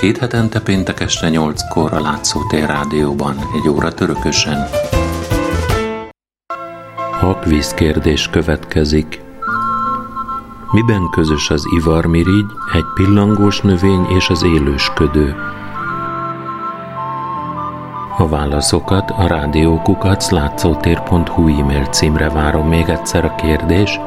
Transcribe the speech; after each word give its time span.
Két 0.00 0.18
hetente 0.18 0.60
péntek 0.60 1.00
este 1.00 1.28
nyolckor 1.28 1.92
a 1.92 2.00
Látszótér 2.00 2.66
Rádióban, 2.66 3.36
egy 3.54 3.68
óra 3.68 3.92
törökösen. 3.92 4.68
Hakvíz 7.20 7.74
kérdés 7.74 8.28
következik. 8.28 9.20
Miben 10.70 11.08
közös 11.10 11.50
az 11.50 11.62
ivarmirigy, 11.76 12.46
egy 12.72 12.84
pillangós 12.94 13.60
növény 13.60 14.06
és 14.08 14.28
az 14.28 14.42
élősködő? 14.42 15.34
A 18.18 18.28
válaszokat 18.28 19.10
a 19.10 19.26
rádiókukat 19.26 20.30
látszótér.hu 20.30 21.60
e-mail 21.60 21.84
címre 21.84 22.28
várom 22.28 22.68
még 22.68 22.88
egyszer 22.88 23.24
a 23.24 23.34
kérdés. 23.34 24.00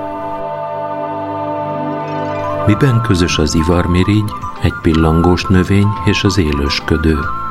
Miben 2.65 3.01
közös 3.01 3.37
az 3.37 3.55
ivarmirigy, 3.55 4.31
egy 4.63 4.73
pillangós 4.81 5.43
növény 5.43 5.87
és 6.05 6.23
az 6.23 6.37
élősködő? 6.37 7.42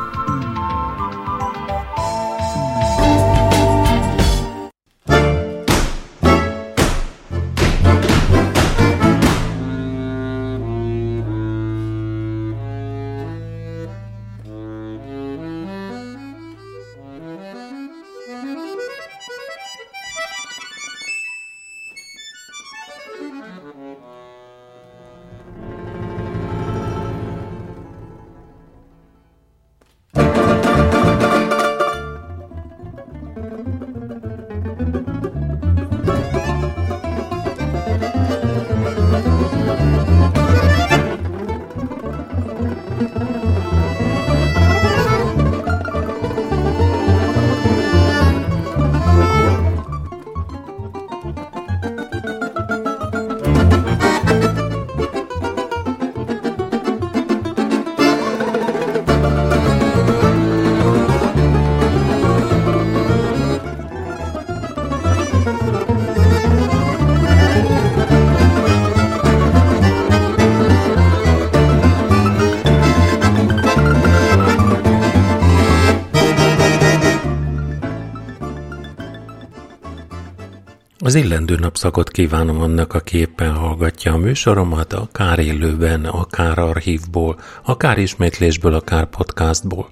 Az 81.04 81.14
illendő 81.14 81.54
napszakot 81.54 82.10
kívánom 82.10 82.60
annak, 82.60 82.94
aki 82.94 83.18
éppen 83.18 83.52
hallgatja 83.52 84.12
a 84.12 84.16
műsoromat, 84.16 84.92
akár 84.92 85.38
élőben, 85.38 86.04
akár 86.04 86.58
archívból, 86.58 87.38
akár 87.64 87.98
ismétlésből, 87.98 88.74
akár 88.74 89.06
podcastból. 89.06 89.88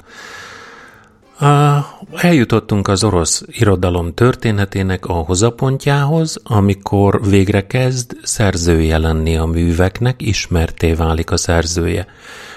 Eljutottunk 2.14 2.88
az 2.88 3.04
orosz 3.04 3.42
irodalom 3.46 4.14
történetének 4.14 5.06
ahhoz 5.06 5.42
a 5.42 5.50
pontjához, 5.50 6.40
amikor 6.44 7.28
végre 7.28 7.66
kezd 7.66 8.16
szerzője 8.22 8.98
lenni 8.98 9.36
a 9.36 9.44
műveknek, 9.44 10.22
ismerté 10.22 10.92
válik 10.92 11.30
a 11.30 11.36
szerzője. 11.36 12.06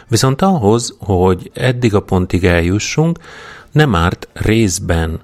Viszont 0.07 0.41
ahhoz, 0.41 0.95
hogy 0.99 1.51
eddig 1.53 1.95
a 1.95 1.99
pontig 2.01 2.43
eljussunk, 2.43 3.19
nem 3.71 3.95
árt 3.95 4.27
részben 4.33 5.19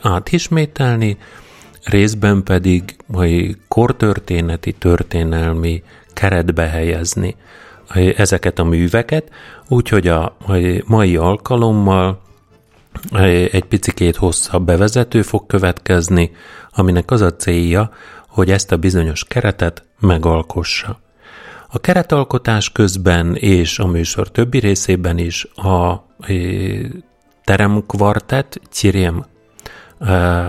átismételni, 0.00 1.18
részben 1.84 2.42
pedig 2.42 2.96
mai 3.06 3.56
kortörténeti, 3.68 4.72
történelmi 4.72 5.82
keretbe 6.12 6.66
helyezni 6.66 7.36
ezeket 8.16 8.58
a 8.58 8.64
műveket, 8.64 9.30
úgyhogy 9.68 10.08
a 10.08 10.36
mai 10.86 11.16
alkalommal 11.16 12.22
egy 13.50 13.64
picikét 13.64 14.16
hosszabb 14.16 14.64
bevezető 14.64 15.22
fog 15.22 15.46
következni, 15.46 16.30
aminek 16.70 17.10
az 17.10 17.20
a 17.20 17.36
célja, 17.36 17.90
hogy 18.28 18.50
ezt 18.50 18.72
a 18.72 18.76
bizonyos 18.76 19.24
keretet 19.24 19.84
megalkossa. 20.00 21.00
A 21.68 21.78
keretalkotás 21.78 22.72
közben 22.72 23.34
és 23.34 23.78
a 23.78 23.86
műsor 23.86 24.30
többi 24.30 24.58
részében 24.58 25.18
is 25.18 25.44
a 25.44 26.06
teremkvartett, 27.44 28.60
Ciriem 28.70 29.24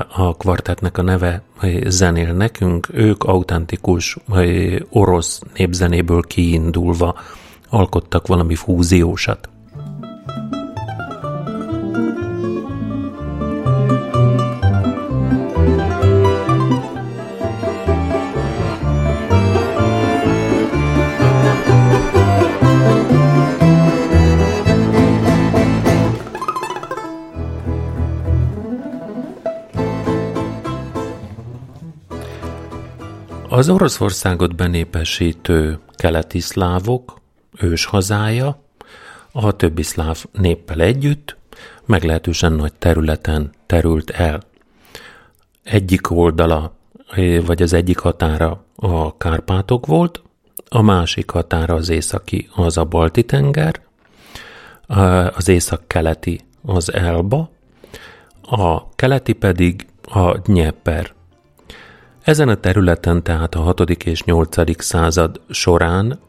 a 0.07 0.35
kvartetnek 0.38 0.97
a 0.97 1.01
neve 1.01 1.41
zenél 1.85 2.33
nekünk, 2.33 2.88
ők 2.94 3.23
autentikus 3.23 4.17
orosz 4.89 5.41
népzenéből 5.56 6.22
kiindulva 6.22 7.16
alkottak 7.69 8.28
valami 8.28 8.56
fúziósat. 8.56 9.50
Az 33.56 33.70
Oroszországot 33.70 34.56
benépesítő 34.56 35.80
keleti 35.94 36.40
szlávok 36.40 37.22
ős 37.60 37.86
hazája 37.86 38.62
a 39.32 39.52
többi 39.52 39.84
szláv 39.84 40.26
néppel 40.32 40.82
együtt 40.82 41.38
meglehetősen 41.86 42.54
nagy 42.54 42.74
területen 42.74 43.52
terült 43.66 44.10
el. 44.10 44.42
Egyik 45.64 46.12
oldala, 46.12 46.76
vagy 47.46 47.62
az 47.62 47.74
egyik 47.74 48.00
határa 48.00 48.64
a 48.76 49.18
Kárpátok 49.18 49.86
volt, 49.86 50.22
a 50.70 50.82
másik 50.82 51.30
határa 51.30 51.74
az 51.74 51.90
északi, 51.90 52.50
az 52.56 52.78
a 52.78 52.84
Balti-tenger, 52.84 53.82
az 55.36 55.48
észak-keleti 55.48 56.42
az 56.66 56.94
Elba, 56.94 57.50
a 58.42 58.90
keleti 58.90 59.34
pedig 59.34 59.88
a 60.04 60.38
Dnieper 60.38 61.14
ezen 62.25 62.50
a 62.50 62.56
területen 62.56 63.24
tehát 63.24 63.56
a 63.56 63.59
6. 63.59 63.90
és 63.90 64.24
8. 64.24 64.84
század 64.84 65.41
során 65.50 66.19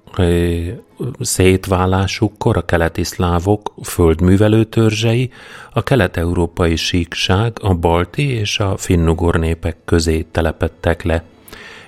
szétválásukkor 1.20 2.56
a 2.56 2.64
keleti 2.64 3.04
szlávok 3.04 3.72
földművelő 3.82 4.64
törzsei 4.64 5.30
a 5.72 5.82
kelet-európai 5.82 6.76
síkság 6.76 7.52
a 7.60 7.74
balti 7.74 8.28
és 8.28 8.58
a 8.58 8.76
finnugor 8.76 9.38
népek 9.38 9.76
közé 9.84 10.22
telepettek 10.22 11.02
le, 11.02 11.24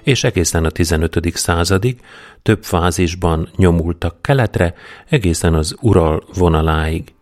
és 0.02 0.24
egészen 0.24 0.64
a 0.64 0.70
15. 0.70 1.36
századig 1.36 2.00
több 2.42 2.64
fázisban 2.64 3.48
nyomultak 3.56 4.22
keletre, 4.22 4.74
egészen 5.08 5.54
az 5.54 5.74
Ural 5.80 6.22
vonaláig. 6.34 7.12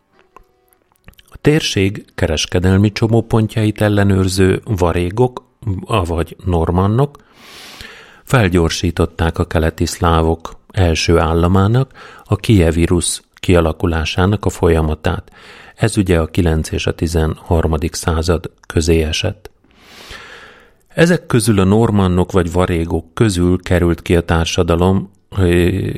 A 1.29 1.37
térség 1.41 2.05
kereskedelmi 2.15 2.93
csomópontjait 2.93 3.81
ellenőrző 3.81 4.61
varégok 4.65 5.46
avagy 5.85 6.37
normannok, 6.45 7.17
felgyorsították 8.25 9.39
a 9.39 9.47
keleti 9.47 9.87
szlávok 9.87 10.59
első 10.71 11.19
államának, 11.19 11.93
a 12.25 12.37
kievírus 12.37 13.23
kialakulásának 13.35 14.45
a 14.45 14.51
folyamatát. 14.51 15.33
Ez 15.77 15.97
ugye 15.97 16.19
a 16.19 16.27
9 16.27 16.71
és 16.71 16.87
a 16.87 16.95
13. 16.95 17.75
század 17.91 18.51
közé 18.67 19.03
esett. 19.03 19.51
Ezek 20.89 21.27
közül 21.27 21.59
a 21.59 21.65
normannok 21.65 22.33
vagy 22.33 22.53
varégok 22.53 23.15
közül 23.15 23.63
került 23.63 24.03
ki 24.03 24.17
a 24.17 24.21
társadalom 24.21 25.11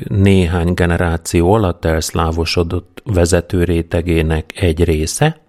néhány 0.07 0.73
generáció 0.73 1.53
alatt 1.53 1.85
elszlávosodott 1.85 3.01
vezető 3.05 3.63
rétegének 3.63 4.51
egy 4.55 4.83
része, 4.83 5.41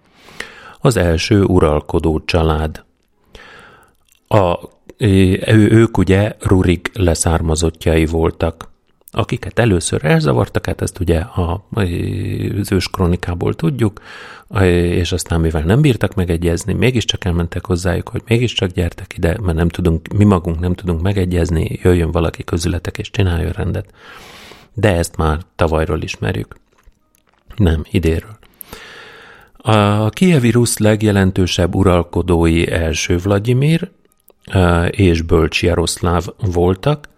az 0.79 0.97
első 0.97 1.43
uralkodó 1.43 2.21
család. 2.25 2.83
A, 4.31 4.59
ő, 4.97 5.39
ők 5.71 5.97
ugye 5.97 6.35
Rurik 6.39 6.91
leszármazottjai 6.93 8.05
voltak. 8.05 8.69
akiket 9.13 9.59
először 9.59 10.05
elzavartak, 10.05 10.65
hát 10.65 10.81
ezt 10.81 10.99
ugye 10.99 11.19
a, 11.19 11.65
az 11.73 12.71
ős 12.71 12.87
kronikából 12.89 13.53
tudjuk, 13.53 14.01
és 14.61 15.11
aztán 15.11 15.41
mivel 15.41 15.61
nem 15.61 15.81
bírtak 15.81 16.15
megegyezni, 16.15 16.73
mégiscsak 16.73 17.25
elmentek 17.25 17.65
hozzájuk, 17.65 18.09
hogy 18.09 18.21
mégiscsak 18.27 18.69
gyertek 18.69 19.13
ide, 19.17 19.37
mert 19.41 19.57
nem 19.57 19.69
tudunk, 19.69 20.07
mi 20.07 20.23
magunk 20.23 20.59
nem 20.59 20.73
tudunk 20.73 21.01
megegyezni, 21.01 21.79
jöjjön 21.83 22.11
valaki 22.11 22.43
közületek 22.43 22.97
és 22.97 23.11
csináljon 23.11 23.51
rendet. 23.51 23.93
De 24.73 24.95
ezt 24.95 25.17
már 25.17 25.39
tavalyról 25.55 26.01
ismerjük. 26.01 26.55
Nem, 27.55 27.83
idéről. 27.89 28.37
A 29.57 30.09
kievi 30.09 30.51
rusz 30.51 30.77
legjelentősebb 30.77 31.75
uralkodói 31.75 32.71
első 32.71 33.17
Vladimir 33.17 33.91
és 34.89 35.21
Bölcs 35.21 35.63
Jaroszláv 35.63 36.25
voltak, 36.37 37.09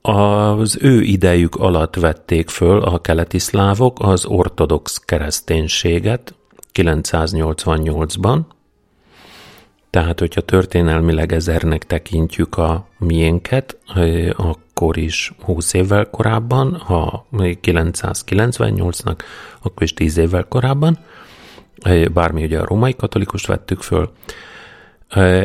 az 0.00 0.78
ő 0.80 1.02
idejük 1.02 1.54
alatt 1.54 1.96
vették 1.96 2.48
föl 2.48 2.82
a 2.82 3.00
keleti 3.00 3.38
szlávok 3.38 3.96
az 4.00 4.26
ortodox 4.26 4.98
kereszténységet 4.98 6.34
988-ban, 6.74 8.40
tehát, 9.90 10.18
hogyha 10.18 10.40
történelmileg 10.40 11.32
ezernek 11.32 11.86
tekintjük 11.86 12.58
a 12.58 12.86
miénket, 12.98 13.78
akkor 14.36 14.96
is 14.96 15.32
20 15.42 15.72
évvel 15.72 16.10
korábban, 16.10 16.76
ha 16.76 17.26
998-nak, 17.32 19.18
akkor 19.62 19.82
is 19.82 19.94
10 19.94 20.16
évvel 20.16 20.44
korábban, 20.48 20.98
bármi 22.12 22.44
ugye 22.44 22.58
a 22.58 22.66
római 22.66 22.94
katolikus 22.96 23.46
vettük 23.46 23.82
föl, 23.82 24.10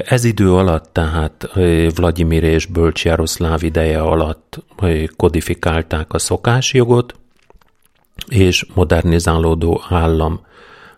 ez 0.06 0.24
idő 0.24 0.54
alatt, 0.54 0.90
tehát 0.92 1.50
Vladimir 1.96 2.44
és 2.44 2.66
Bölcs 2.66 3.06
Jaroszláv 3.06 3.64
ideje 3.64 4.02
alatt 4.02 4.64
kodifikálták 5.16 6.14
a 6.14 6.20
szokásjogot, 6.20 7.16
és 8.28 8.66
modernizálódó 8.74 9.82
állam 9.90 10.48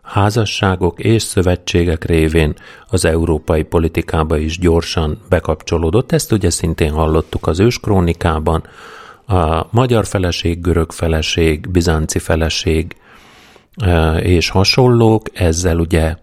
házasságok 0.01 0.99
és 0.99 1.23
szövetségek 1.23 2.05
révén 2.05 2.53
az 2.87 3.05
európai 3.05 3.63
politikába 3.63 4.37
is 4.37 4.59
gyorsan 4.59 5.21
bekapcsolódott. 5.29 6.11
Ezt 6.11 6.31
ugye 6.31 6.49
szintén 6.49 6.91
hallottuk 6.91 7.47
az 7.47 7.59
őskrónikában. 7.59 8.63
A 9.27 9.67
magyar 9.69 10.05
feleség, 10.05 10.61
görög 10.61 10.91
feleség, 10.91 11.69
bizánci 11.69 12.19
feleség 12.19 12.95
és 14.19 14.49
hasonlók, 14.49 15.25
ezzel 15.33 15.79
ugye 15.79 16.15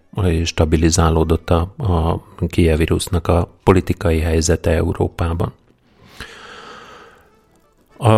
stabilizálódott 0.43 1.49
a, 1.49 1.73
a 1.77 2.23
kievírusnak 2.47 3.27
a 3.27 3.49
politikai 3.63 4.19
helyzete 4.19 4.71
Európában. 4.71 5.53
A, 7.97 8.09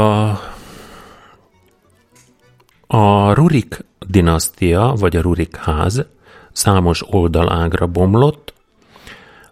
a 2.87 3.33
Rurik 3.33 3.85
dinasztia, 4.07 4.93
vagy 4.97 5.15
a 5.15 5.21
Rurik 5.21 5.55
ház 5.55 6.05
számos 6.51 7.03
oldalágra 7.09 7.87
bomlott, 7.87 8.53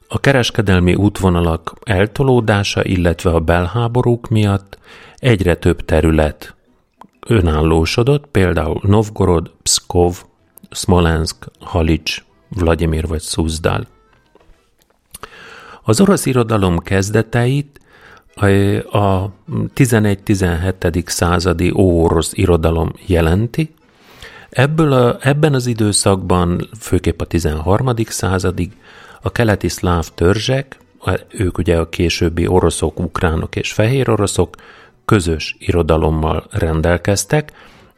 a 0.07 0.19
kereskedelmi 0.19 0.95
útvonalak 0.95 1.73
eltolódása, 1.83 2.83
illetve 2.83 3.29
a 3.29 3.39
belháborúk 3.39 4.29
miatt 4.29 4.77
egyre 5.17 5.55
több 5.55 5.85
terület 5.85 6.55
önállósodott, 7.29 8.25
például 8.31 8.79
Novgorod, 8.83 9.51
Pskov, 9.63 10.23
Smolensk, 10.71 11.35
Halics, 11.59 12.23
Vladimir 12.49 13.07
vagy 13.07 13.19
Szuzdal. 13.21 13.87
Az 15.83 16.01
orosz 16.01 16.25
irodalom 16.25 16.79
kezdeteit 16.79 17.79
a 18.91 19.29
11-17. 19.75 21.07
századi 21.07 21.71
óorosz 21.75 22.31
irodalom 22.33 22.91
jelenti. 23.05 23.73
Ebből 24.49 24.91
a, 24.91 25.17
ebben 25.21 25.53
az 25.53 25.65
időszakban, 25.65 26.69
főképp 26.79 27.21
a 27.21 27.25
13. 27.25 27.95
századig, 27.95 28.71
a 29.21 29.31
keleti 29.31 29.67
szláv 29.67 30.07
törzsek, 30.15 30.77
ők 31.27 31.57
ugye 31.57 31.77
a 31.77 31.89
későbbi 31.89 32.47
oroszok, 32.47 32.99
ukránok 32.99 33.55
és 33.55 33.73
fehér 33.73 34.09
oroszok, 34.09 34.55
közös 35.09 35.55
irodalommal 35.59 36.47
rendelkeztek, 36.51 37.51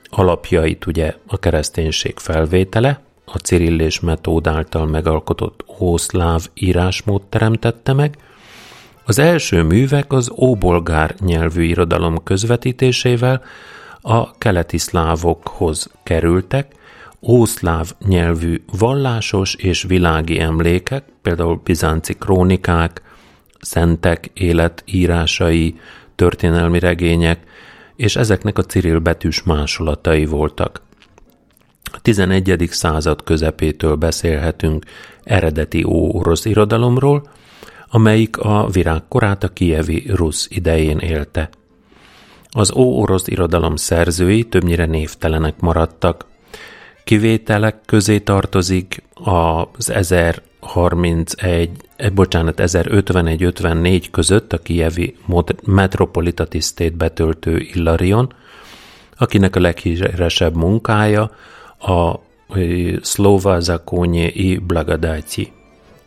alapjait 0.09 0.85
ugye 0.85 1.15
a 1.27 1.39
kereszténység 1.39 2.19
felvétele, 2.19 3.01
a 3.25 3.37
cirillés 3.37 3.99
metód 3.99 4.47
által 4.47 4.85
megalkotott 4.85 5.65
ószláv 5.79 6.47
írásmód 6.53 7.21
teremtette 7.21 7.93
meg, 7.93 8.17
az 9.05 9.19
első 9.19 9.63
művek 9.63 10.13
az 10.13 10.31
óbolgár 10.35 11.15
nyelvű 11.19 11.63
irodalom 11.63 12.23
közvetítésével 12.23 13.41
a 14.01 14.37
keleti 14.37 14.77
szlávokhoz 14.77 15.89
kerültek, 16.03 16.73
ószláv 17.21 17.91
nyelvű 18.07 18.63
vallásos 18.77 19.55
és 19.55 19.83
világi 19.83 20.39
emlékek, 20.39 21.03
például 21.21 21.61
bizánci 21.63 22.13
krónikák, 22.13 23.01
szentek 23.61 24.29
életírásai, 24.33 25.75
történelmi 26.21 26.79
regények, 26.79 27.39
és 27.95 28.15
ezeknek 28.15 28.57
a 28.57 28.63
Cyril 28.63 28.99
betűs 28.99 29.43
másolatai 29.43 30.25
voltak. 30.25 30.81
A 31.91 32.01
11. 32.01 32.67
század 32.71 33.23
közepétől 33.23 33.95
beszélhetünk 33.95 34.85
eredeti 35.23 35.83
ó-orosz 35.83 36.45
irodalomról, 36.45 37.23
amelyik 37.87 38.37
a 38.37 38.67
virágkorát 38.71 39.43
a 39.43 39.47
kievi 39.47 40.03
rusz 40.13 40.47
idején 40.49 40.97
élte. 40.97 41.49
Az 42.49 42.71
ó-orosz 42.71 43.27
irodalom 43.27 43.75
szerzői 43.75 44.43
többnyire 44.43 44.85
névtelenek 44.85 45.59
maradtak. 45.59 46.25
Kivételek 47.03 47.81
közé 47.85 48.19
tartozik 48.19 49.03
az 49.13 49.89
1000 49.89 50.41
31, 50.61 51.69
eh, 51.95 52.09
bocsánat, 52.09 52.59
1051-54 52.59 54.09
között 54.11 54.53
a 54.53 54.57
kijevi 54.57 55.15
Metropolita 55.65 56.45
tisztét 56.45 56.97
betöltő 56.97 57.57
Illarion, 57.57 58.33
akinek 59.17 59.55
a 59.55 59.59
leghíresebb 59.59 60.55
munkája 60.55 61.31
a 61.79 62.13
eh, 62.49 62.95
Slova 63.01 63.59
Zakonye 63.59 64.29
i 64.29 64.57
Blagadáci. 64.57 65.51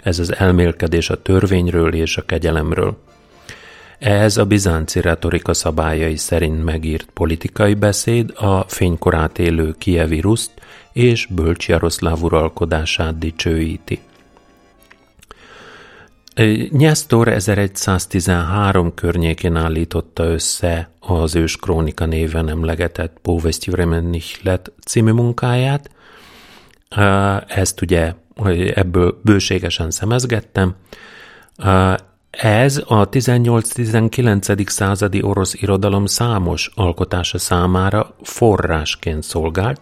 Ez 0.03 0.19
az 0.19 0.35
elmélkedés 0.37 1.11
a 1.11 1.23
törvényről 1.23 1.95
és 1.95 2.17
a 2.17 2.23
kegyelemről. 2.23 2.97
Ehhez 3.99 4.37
a 4.37 4.45
bizánci 4.45 5.01
retorika 5.01 5.55
szabályai 5.55 6.17
szerint 6.17 6.65
megírt 6.65 7.09
politikai 7.13 7.75
beszéd 7.75 8.33
a 8.37 8.65
fénykorát 8.69 9.39
élő 9.39 9.75
kievi 9.79 10.21
ruszt 10.21 10.51
és 10.93 11.27
bölcs 11.27 11.69
Jaroszláv 11.69 12.23
uralkodását 12.23 13.19
dicsőíti. 13.19 14.01
Nyesztor 16.71 17.29
1113 17.29 18.95
környékén 18.95 19.57
állította 19.57 20.25
össze 20.25 20.91
az 21.01 21.35
ős 21.35 21.57
krónika 21.57 22.07
néven 22.07 22.49
emlegetett 22.49 23.17
Povesti 23.23 23.71
Vremenich 23.71 24.59
című 24.87 25.13
munkáját. 25.13 25.91
Ezt 27.47 27.81
ugye 27.81 28.13
ebből 28.75 29.21
bőségesen 29.23 29.91
szemezgettem. 29.91 30.75
Ez 32.31 32.83
a 32.87 33.09
18-19. 33.09 34.69
századi 34.69 35.23
orosz 35.23 35.55
irodalom 35.55 36.07
számos 36.07 36.71
alkotása 36.75 37.39
számára 37.39 38.17
forrásként 38.23 39.23
szolgált, 39.23 39.81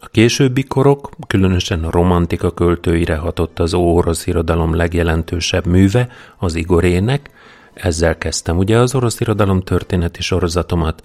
a 0.00 0.08
későbbi 0.08 0.64
korok, 0.64 1.10
különösen 1.26 1.84
a 1.84 1.90
romantika 1.90 2.50
költőire 2.50 3.16
hatott 3.16 3.58
az 3.58 3.74
orosz 3.74 4.26
irodalom 4.26 4.74
legjelentősebb 4.74 5.66
műve, 5.66 6.08
az 6.38 6.54
Igorének, 6.54 7.30
ezzel 7.74 8.18
kezdtem 8.18 8.58
ugye 8.58 8.78
az 8.78 8.94
orosz 8.94 9.20
irodalom 9.20 9.62
történeti 9.62 10.22
sorozatomat, 10.22 11.02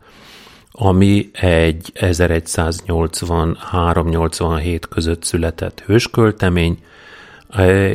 ami 0.71 1.29
egy 1.33 1.91
1183-87 1.95 4.81
között 4.89 5.23
született 5.23 5.83
hősköltemény, 5.85 6.79
e, 7.49 7.93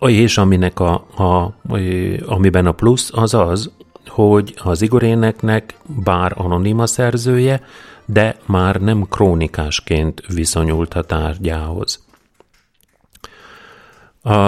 és 0.00 0.38
aminek 0.38 0.80
a, 0.80 0.92
a, 1.16 1.54
amiben 2.26 2.66
a 2.66 2.72
plusz 2.72 3.10
az 3.14 3.34
az, 3.34 3.70
hogy 4.06 4.54
az 4.62 4.82
Igoréneknek 4.82 5.74
bár 5.86 6.32
anonim 6.36 6.78
a 6.78 6.86
szerzője, 6.86 7.62
de 8.10 8.36
már 8.46 8.80
nem 8.80 9.06
krónikásként 9.08 10.22
viszonyult 10.26 10.94
a 10.94 11.02
tárgyához. 11.02 12.06
A, 14.22 14.38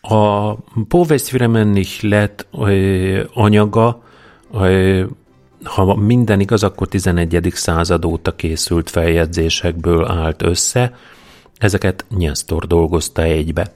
a 0.00 0.54
Povestviremenlich 0.88 2.02
lett 2.02 2.46
anyaga, 3.34 4.02
ha 5.64 5.94
minden 5.94 6.40
igaz, 6.40 6.62
akkor 6.62 6.88
11. 6.88 7.50
század 7.54 8.04
óta 8.04 8.34
készült 8.34 8.90
feljegyzésekből 8.90 10.04
állt 10.04 10.42
össze, 10.42 10.96
ezeket 11.58 12.04
Nyesztor 12.08 12.66
dolgozta 12.66 13.22
egybe. 13.22 13.72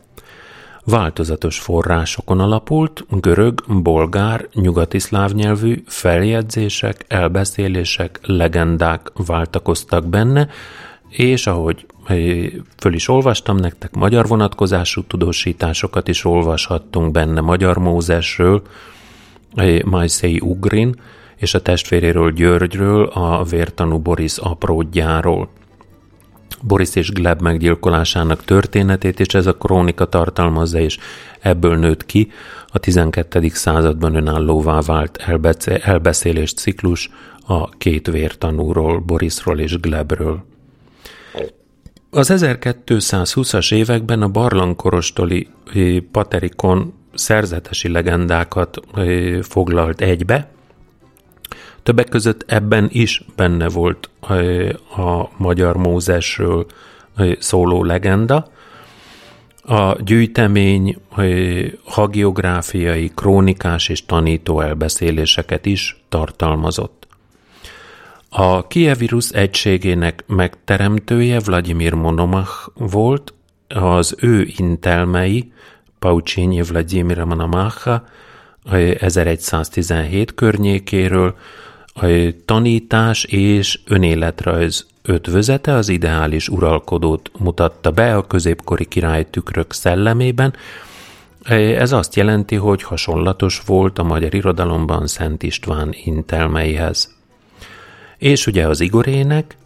Változatos 0.87 1.59
forrásokon 1.59 2.41
alapult, 2.41 3.05
görög, 3.09 3.63
bolgár, 3.83 4.49
nyugati 4.53 4.99
szláv 4.99 5.33
nyelvű 5.33 5.83
feljegyzések, 5.87 7.05
elbeszélések, 7.09 8.19
legendák 8.23 9.13
váltakoztak 9.27 10.07
benne, 10.07 10.49
és 11.09 11.47
ahogy 11.47 11.87
föl 12.77 12.95
is 12.95 13.09
olvastam 13.09 13.57
nektek, 13.57 13.95
magyar 13.95 14.27
vonatkozású 14.27 15.03
tudósításokat 15.03 16.09
is 16.09 16.25
olvashattunk 16.25 17.13
benne 17.13 17.41
Magyar 17.41 17.79
Mózesről, 17.79 18.63
Majszei 19.85 20.41
Ugrin, 20.41 21.01
és 21.37 21.55
a 21.55 21.63
testvéréről 21.63 22.33
Györgyről, 22.33 23.05
a 23.05 23.43
vértanú 23.43 23.99
Boris 23.99 24.37
apródjáról. 24.37 25.49
Boris 26.67 26.95
és 26.95 27.11
Gleb 27.11 27.41
meggyilkolásának 27.41 28.45
történetét, 28.45 29.21
és 29.21 29.35
ez 29.35 29.47
a 29.47 29.57
krónika 29.57 30.05
tartalmazza, 30.05 30.79
és 30.79 30.99
ebből 31.41 31.77
nőtt 31.77 32.07
ki 32.07 32.31
a 32.67 32.79
12. 32.79 33.49
században 33.49 34.15
önállóvá 34.15 34.81
vált 34.81 35.17
elbeszélés 35.83 36.53
ciklus 36.53 37.11
a 37.47 37.69
két 37.69 38.07
vértanúról, 38.07 38.99
Borisról 38.99 39.59
és 39.59 39.81
Glebről. 39.81 40.45
Az 42.11 42.33
1220-as 42.35 43.75
években 43.75 44.23
a 44.23 44.29
barlangkorostoli 44.29 45.49
paterikon 46.11 46.93
szerzetesi 47.15 47.89
legendákat 47.89 48.81
foglalt 49.43 50.01
egybe, 50.01 50.51
Többek 51.87 52.09
között 52.09 52.45
ebben 52.47 52.89
is 52.93 53.23
benne 53.37 53.69
volt 53.69 54.11
a 54.97 55.29
magyar 55.37 55.77
Mózesről 55.77 56.67
szóló 57.39 57.85
legenda. 57.85 58.51
A 59.63 60.03
gyűjtemény 60.03 60.99
hagiográfiai, 61.85 63.11
krónikás 63.15 63.89
és 63.89 64.05
tanító 64.07 64.61
elbeszéléseket 64.61 65.67
is 65.67 66.03
tartalmazott. 66.09 67.07
A 68.29 68.67
Kievirus 68.67 69.31
egységének 69.31 70.25
megteremtője 70.27 71.41
Vladimir 71.41 71.93
Monomach 71.93 72.69
volt, 72.75 73.35
az 73.69 74.15
ő 74.21 74.49
intelmei, 74.57 75.53
Paucsényi 75.99 76.63
Vladimir 76.63 77.25
Monomacha 77.25 78.07
1117 79.01 80.35
környékéről 80.35 81.35
a 82.01 82.07
tanítás 82.45 83.25
és 83.25 83.81
önéletrajz 83.85 84.87
ötvözete 85.03 85.73
az 85.73 85.89
ideális 85.89 86.49
uralkodót 86.49 87.31
mutatta 87.39 87.91
be 87.91 88.17
a 88.17 88.27
középkori 88.27 88.85
királytükrök 88.85 89.73
szellemében. 89.73 90.55
Ez 91.79 91.93
azt 91.93 92.15
jelenti, 92.15 92.55
hogy 92.55 92.83
hasonlatos 92.83 93.63
volt 93.67 93.99
a 93.99 94.03
magyar 94.03 94.35
irodalomban 94.35 95.07
Szent 95.07 95.43
István 95.43 95.95
intelmeihez. 96.05 97.15
És 98.19 98.47
ugye 98.47 98.67
az 98.67 98.81
Igorének, 98.81 99.57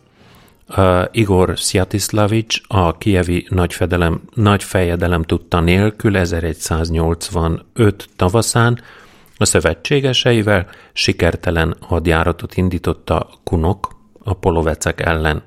Igor 1.11 1.59
Sziatiszlavics 1.59 2.61
a 2.67 2.99
kievi 2.99 3.47
nagyfedelem, 3.49 4.21
nagyfejedelem 4.35 5.23
tudta 5.23 5.61
nélkül 5.61 6.17
1185 6.17 8.09
tavaszán 8.17 8.81
a 9.40 9.44
szövetségeseivel 9.44 10.66
sikertelen 10.92 11.76
hadjáratot 11.80 12.56
indította 12.56 13.28
Kunok 13.44 13.97
a 14.23 14.35
polovecek 14.35 15.00
ellen. 15.00 15.42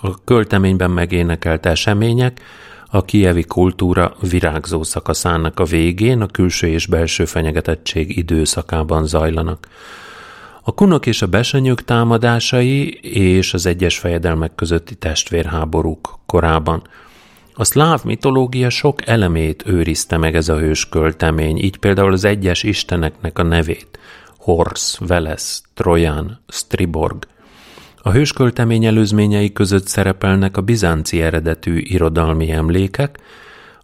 A 0.00 0.24
költeményben 0.24 0.90
megénekelt 0.90 1.66
események 1.66 2.40
a 2.86 3.04
kievi 3.04 3.44
kultúra 3.44 4.14
virágzó 4.30 4.82
szakaszának 4.82 5.60
a 5.60 5.64
végén, 5.64 6.20
a 6.20 6.26
külső 6.26 6.66
és 6.66 6.86
belső 6.86 7.24
fenyegetettség 7.24 8.16
időszakában 8.16 9.06
zajlanak. 9.06 9.68
A 10.62 10.74
kunok 10.74 11.06
és 11.06 11.22
a 11.22 11.26
besenyők 11.26 11.84
támadásai 11.84 12.88
és 13.12 13.54
az 13.54 13.66
egyes 13.66 13.98
fejedelmek 13.98 14.54
közötti 14.54 14.94
testvérháborúk 14.94 16.18
korában– 16.26 16.82
a 17.58 17.64
szláv 17.64 18.04
mitológia 18.04 18.70
sok 18.70 19.06
elemét 19.06 19.62
őrizte 19.66 20.16
meg 20.16 20.34
ez 20.34 20.48
a 20.48 20.58
hős 20.58 20.88
költemény, 20.88 21.58
így 21.58 21.76
például 21.76 22.12
az 22.12 22.24
egyes 22.24 22.62
isteneknek 22.62 23.38
a 23.38 23.42
nevét, 23.42 23.98
Horsz, 24.38 24.98
Velesz, 24.98 25.62
Trojan, 25.74 26.40
Striborg. 26.48 27.16
A 28.02 28.10
hősköltemény 28.10 28.84
előzményei 28.84 29.52
között 29.52 29.86
szerepelnek 29.86 30.56
a 30.56 30.60
bizánci 30.60 31.22
eredetű 31.22 31.78
irodalmi 31.78 32.50
emlékek, 32.50 33.18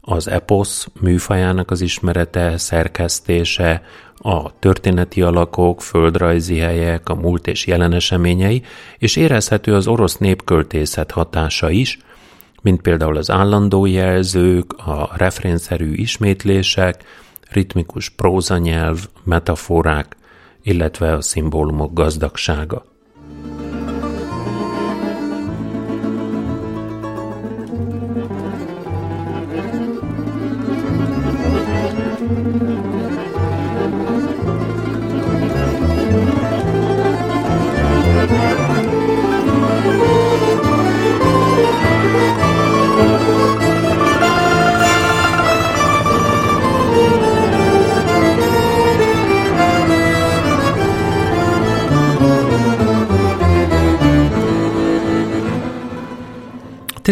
az 0.00 0.28
eposz 0.28 0.86
műfajának 1.00 1.70
az 1.70 1.80
ismerete, 1.80 2.58
szerkesztése, 2.58 3.82
a 4.16 4.58
történeti 4.58 5.22
alakok, 5.22 5.82
földrajzi 5.82 6.58
helyek, 6.58 7.08
a 7.08 7.14
múlt 7.14 7.46
és 7.46 7.66
jelen 7.66 7.92
eseményei, 7.92 8.62
és 8.98 9.16
érezhető 9.16 9.74
az 9.74 9.86
orosz 9.86 10.16
népköltészet 10.16 11.10
hatása 11.10 11.70
is– 11.70 11.98
mint 12.62 12.80
például 12.80 13.16
az 13.16 13.30
állandó 13.30 13.86
jelzők, 13.86 14.72
a 14.72 15.10
refrénszerű 15.16 15.92
ismétlések, 15.92 17.04
ritmikus 17.50 18.08
prózanyelv, 18.08 19.06
metaforák, 19.24 20.16
illetve 20.62 21.12
a 21.12 21.20
szimbólumok 21.20 21.92
gazdagsága. 21.92 22.91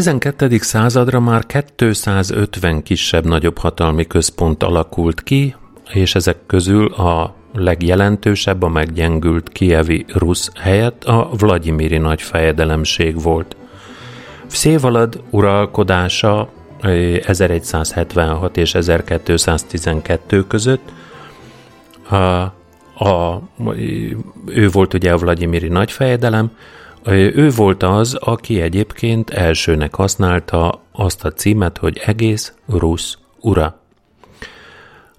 12. 0.01 0.59
századra 0.61 1.21
már 1.21 1.47
250 1.47 2.83
kisebb-nagyobb 2.83 3.59
hatalmi 3.59 4.07
központ 4.07 4.63
alakult 4.63 5.23
ki, 5.23 5.55
és 5.93 6.15
ezek 6.15 6.37
közül 6.47 6.87
a 6.93 7.35
legjelentősebb 7.55 8.63
a 8.63 8.69
meggyengült 8.69 9.49
kievi 9.49 10.05
rusz 10.09 10.51
helyett 10.57 11.05
a 11.05 11.31
Vladimiri 11.39 11.99
nagy 11.99 12.23
fejedelemség 12.23 13.23
volt. 13.23 13.57
Szévalad 14.47 15.23
uralkodása 15.31 16.49
1176 17.27 18.57
és 18.57 18.75
1212 18.75 20.47
között 20.47 20.93
a, 22.09 22.17
a, 23.05 23.43
ő 24.47 24.69
volt 24.69 24.95
ugye 24.95 25.13
a 25.13 25.17
Vladimiri 25.17 25.69
nagyfejedelem, 25.69 26.51
ő 27.07 27.51
volt 27.51 27.83
az, 27.83 28.15
aki 28.15 28.61
egyébként 28.61 29.31
elsőnek 29.31 29.95
használta 29.95 30.83
azt 30.93 31.25
a 31.25 31.33
címet, 31.33 31.79
hogy 31.79 32.01
egész 32.05 32.55
rusz 32.67 33.19
ura. 33.41 33.81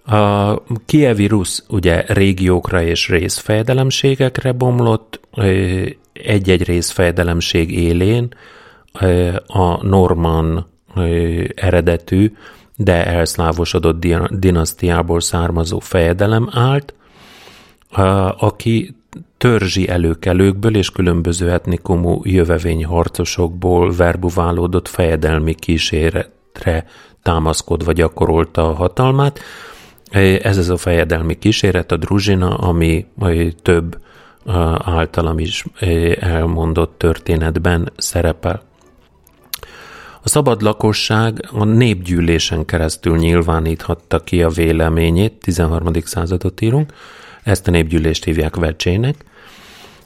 A 0.06 0.56
kievi 0.86 1.28
rusz 1.28 1.64
ugye 1.70 2.04
régiókra 2.08 2.82
és 2.82 3.10
részfejedelemségekre 3.10 4.52
bomlott, 4.52 5.20
egy-egy 6.14 6.64
részfejedelemség 6.64 7.72
élén 7.72 8.34
a 9.48 9.86
norman 9.86 10.70
eredetű, 11.56 12.34
de 12.76 13.06
elszlávosodott 13.06 14.06
dinasztiából 14.30 15.22
származó 15.22 15.80
fejedelem 15.80 16.50
állt, 16.52 16.94
aki 18.38 18.96
törzsi 19.38 19.90
előkelőkből 19.90 20.76
és 20.76 20.90
különböző 20.90 21.52
etnikumú 21.52 22.22
jövevényharcosokból 22.24 23.96
verbuválódott 23.96 24.88
fejedelmi 24.88 25.54
kíséretre 25.54 26.86
támaszkodva 27.22 27.92
gyakorolta 27.92 28.70
a 28.70 28.74
hatalmát. 28.74 29.40
Ez 30.42 30.58
az 30.58 30.70
a 30.70 30.78
fejedelmi 30.78 31.38
kíséret, 31.38 31.92
a 31.92 31.98
druzsina, 31.98 32.56
ami 32.56 33.06
több 33.62 34.02
általam 34.78 35.40
is 35.40 35.66
elmondott 36.20 36.98
történetben 36.98 37.92
szerepel. 37.98 38.62
A 40.24 40.30
szabad 40.30 40.62
lakosság 40.62 41.48
a 41.52 41.64
népgyűlésen 41.64 42.66
keresztül 42.66 43.18
nyilváníthatta 43.18 44.20
ki 44.20 44.44
a 44.44 44.50
véleményét, 44.50 45.34
13. 45.40 45.94
századot 45.94 46.62
írunk, 46.62 46.94
ezt 47.44 47.68
a 47.68 47.72
népgyűlést 47.72 48.24
hívják 48.24 48.56
vecsének. 48.56 49.16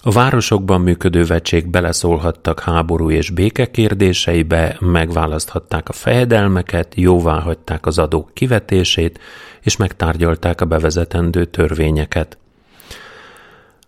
A 0.02 0.12
városokban 0.12 0.82
működő 0.82 1.24
vecsék 1.24 1.70
beleszólhattak 1.70 2.60
háború 2.60 3.10
és 3.12 3.30
béke 3.30 3.72
kérdéseibe, 3.72 4.78
megválaszthatták 4.80 5.90
a 5.90 5.94
fejedelmeket, 5.94 6.96
jóvá 6.96 7.40
hagyták 7.40 7.86
az 7.86 7.98
adók 7.98 8.34
kivetését, 8.34 9.20
és 9.62 9.78
megtárgyalták 9.78 10.62
a 10.62 10.66
bevezetendő 10.66 11.46
törvényeket. 11.46 12.38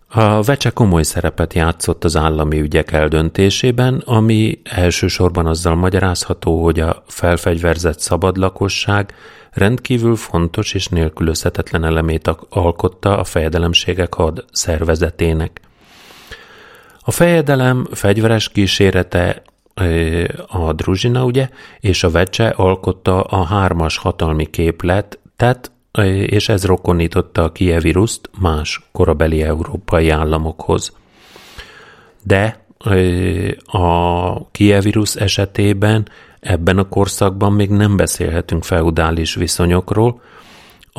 A 0.09 0.41
vecse 0.41 0.69
komoly 0.69 1.03
szerepet 1.03 1.53
játszott 1.53 2.03
az 2.03 2.15
állami 2.15 2.59
ügyek 2.59 2.91
eldöntésében, 2.91 4.01
ami 4.05 4.61
elsősorban 4.63 5.45
azzal 5.45 5.75
magyarázható, 5.75 6.63
hogy 6.63 6.79
a 6.79 7.03
felfegyverzett 7.07 7.99
szabad 7.99 8.37
lakosság 8.37 9.13
rendkívül 9.57 10.15
fontos 10.15 10.73
és 10.73 10.87
nélkülözhetetlen 10.87 11.83
elemét 11.83 12.31
alkotta 12.49 13.17
a 13.17 13.23
fejedelemségek 13.23 14.13
had 14.13 14.45
szervezetének. 14.51 15.61
A 16.99 17.11
fejedelem 17.11 17.87
fegyveres 17.91 18.49
kísérete 18.49 19.41
a 20.47 20.73
Druzsina, 20.73 21.25
ugye, 21.25 21.49
és 21.79 22.03
a 22.03 22.09
vecse 22.09 22.47
alkotta 22.47 23.21
a 23.21 23.43
hármas 23.43 23.97
hatalmi 23.97 24.45
képlet, 24.45 25.19
tehát 25.35 25.71
és 26.25 26.49
ez 26.49 26.65
rokonította 26.65 27.43
a 27.43 27.51
kievíruszt 27.51 28.29
más 28.39 28.89
korabeli 28.91 29.41
európai 29.41 30.09
államokhoz. 30.09 30.95
De 32.23 32.65
a 33.65 34.51
kievírus 34.51 35.15
esetében 35.15 36.07
ebben 36.39 36.77
a 36.77 36.87
korszakban 36.87 37.53
még 37.53 37.69
nem 37.69 37.95
beszélhetünk 37.95 38.63
feudális 38.63 39.35
viszonyokról, 39.35 40.21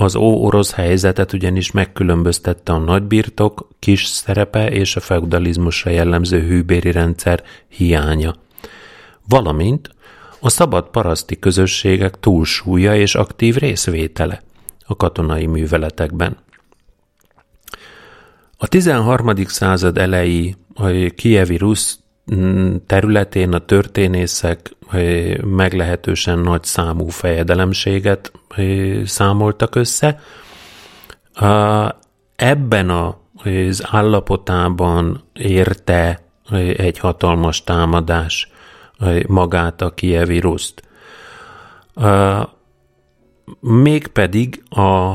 az 0.00 0.14
ó-orosz 0.14 0.72
helyzetet 0.72 1.32
ugyanis 1.32 1.70
megkülönböztette 1.70 2.72
a 2.72 2.78
nagybirtok, 2.78 3.68
kis 3.78 4.04
szerepe 4.04 4.70
és 4.70 4.96
a 4.96 5.00
feudalizmusra 5.00 5.90
jellemző 5.90 6.40
hűbéri 6.40 6.90
rendszer 6.90 7.42
hiánya. 7.68 8.34
Valamint 9.28 9.90
a 10.40 10.48
szabad 10.48 10.88
paraszti 10.88 11.38
közösségek 11.38 12.20
túlsúlya 12.20 12.96
és 12.96 13.14
aktív 13.14 13.56
részvétele 13.56 14.42
a 14.86 14.96
katonai 14.96 15.46
műveletekben. 15.46 16.36
A 18.56 18.66
13. 18.66 19.34
század 19.44 19.98
elejé 19.98 20.54
kievi 21.16 21.56
rusz 21.56 21.98
területén 22.86 23.52
a 23.52 23.58
történészek 23.58 24.76
meglehetősen 25.44 26.38
nagy 26.38 26.64
számú 26.64 27.08
fejedelemséget 27.08 28.32
számoltak 29.04 29.74
össze. 29.74 30.20
Ebben 32.36 32.90
az 32.90 33.82
állapotában 33.90 35.24
érte 35.32 36.20
egy 36.76 36.98
hatalmas 36.98 37.64
támadás 37.64 38.50
magát 39.26 39.82
a 39.82 39.94
kievi 39.94 40.38
ruszt. 40.38 40.82
Mégpedig 43.60 44.62
a, 44.68 45.14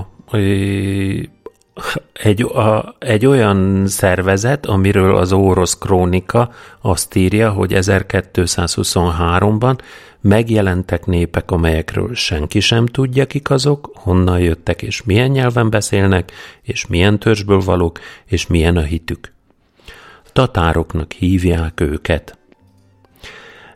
egy, 2.13 2.41
a, 2.41 2.95
egy 2.99 3.25
olyan 3.25 3.87
szervezet, 3.87 4.65
amiről 4.65 5.15
az 5.15 5.31
orosz 5.31 5.77
krónika 5.77 6.51
azt 6.81 7.15
írja, 7.15 7.51
hogy 7.51 7.71
1223-ban 7.75 9.77
megjelentek 10.21 11.05
népek, 11.05 11.51
amelyekről 11.51 12.15
senki 12.15 12.59
sem 12.59 12.85
tudja, 12.85 13.25
kik 13.25 13.49
azok, 13.49 13.91
honnan 13.93 14.39
jöttek, 14.39 14.81
és 14.81 15.03
milyen 15.03 15.29
nyelven 15.29 15.69
beszélnek, 15.69 16.31
és 16.61 16.87
milyen 16.87 17.19
törzsből 17.19 17.59
valók, 17.59 17.99
és 18.25 18.47
milyen 18.47 18.77
a 18.77 18.81
hitük. 18.81 19.31
Tatároknak 20.33 21.11
hívják 21.11 21.79
őket. 21.79 22.37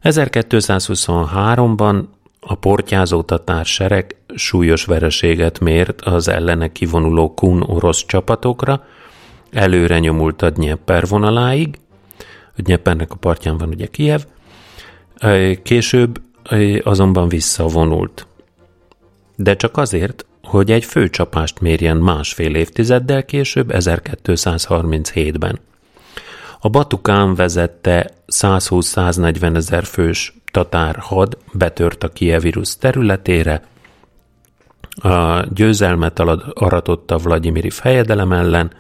1223-ban 0.04 2.04
a 2.50 2.56
portyázó 2.56 3.22
tatár 3.22 3.66
sereg 3.66 4.16
súlyos 4.36 4.86
vereséget 4.86 5.60
mért 5.60 6.02
az 6.02 6.28
ellene 6.28 6.72
kivonuló 6.72 7.34
kun 7.34 7.62
orosz 7.62 8.06
csapatokra, 8.06 8.84
előre 9.52 10.00
nyomult 10.00 10.42
a 10.42 10.50
Dnyeper 10.50 11.08
vonaláig, 11.08 11.80
a 12.58 12.62
Dnyepernek 12.62 13.12
a 13.12 13.16
partján 13.16 13.58
van 13.58 13.70
ugye 13.70 13.86
Kiev, 13.86 14.22
később 15.64 16.22
azonban 16.84 17.28
visszavonult. 17.28 18.28
De 19.36 19.56
csak 19.56 19.78
azért, 19.78 20.26
hogy 20.44 20.72
egy 20.72 20.86
főcsapást 20.86 21.60
mérjen 21.60 21.98
másfél 21.98 22.56
évtizeddel 22.56 23.26
később, 23.26 23.72
1237-ben. 23.74 25.60
A 26.60 26.70
Batukán 26.70 27.36
vezette 27.36 28.12
120-140 28.28 29.56
ezer 29.56 29.84
fős 29.84 30.34
tatár 30.52 30.96
had 31.00 31.38
betört 31.54 32.04
a 32.04 32.10
Kievirus 32.10 32.78
területére, 32.78 33.64
a 35.02 35.46
győzelmet 35.54 36.20
aratotta 36.54 37.18
Vladimiri 37.18 37.70
fejedelem 37.70 38.32
ellen, 38.32 38.72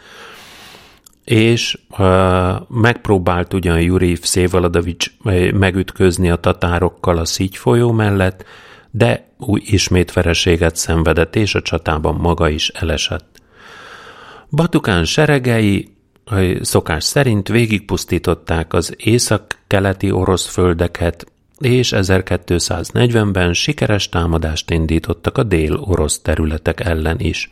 és 1.24 1.80
megpróbált 2.68 3.54
ugyan 3.54 3.82
Juri 3.82 4.18
Szévaladovics 4.22 5.12
megütközni 5.54 6.30
a 6.30 6.36
tatárokkal 6.36 7.18
a 7.18 7.26
Szígy 7.26 7.58
folyó 7.58 7.92
mellett, 7.92 8.44
de 8.92 9.28
új 9.38 9.62
ismét 9.66 10.14
vereséget 10.14 10.76
szenvedett, 10.76 11.36
és 11.36 11.56
a 11.56 11.62
csatában 11.62 12.16
maga 12.16 12.50
is 12.50 12.70
elesett. 12.70 13.42
Batukán 14.50 15.06
seregei 15.06 15.97
szokás 16.62 17.04
szerint 17.04 17.48
végigpusztították 17.48 18.74
az 18.74 18.94
észak-keleti 18.98 20.12
orosz 20.12 20.46
földeket, 20.46 21.26
és 21.60 21.94
1240-ben 21.96 23.54
sikeres 23.54 24.10
támadást 24.10 24.72
indítottak 24.72 25.38
a 25.38 25.44
dél-orosz 25.44 26.20
területek 26.20 26.80
ellen 26.80 27.20
is. 27.20 27.52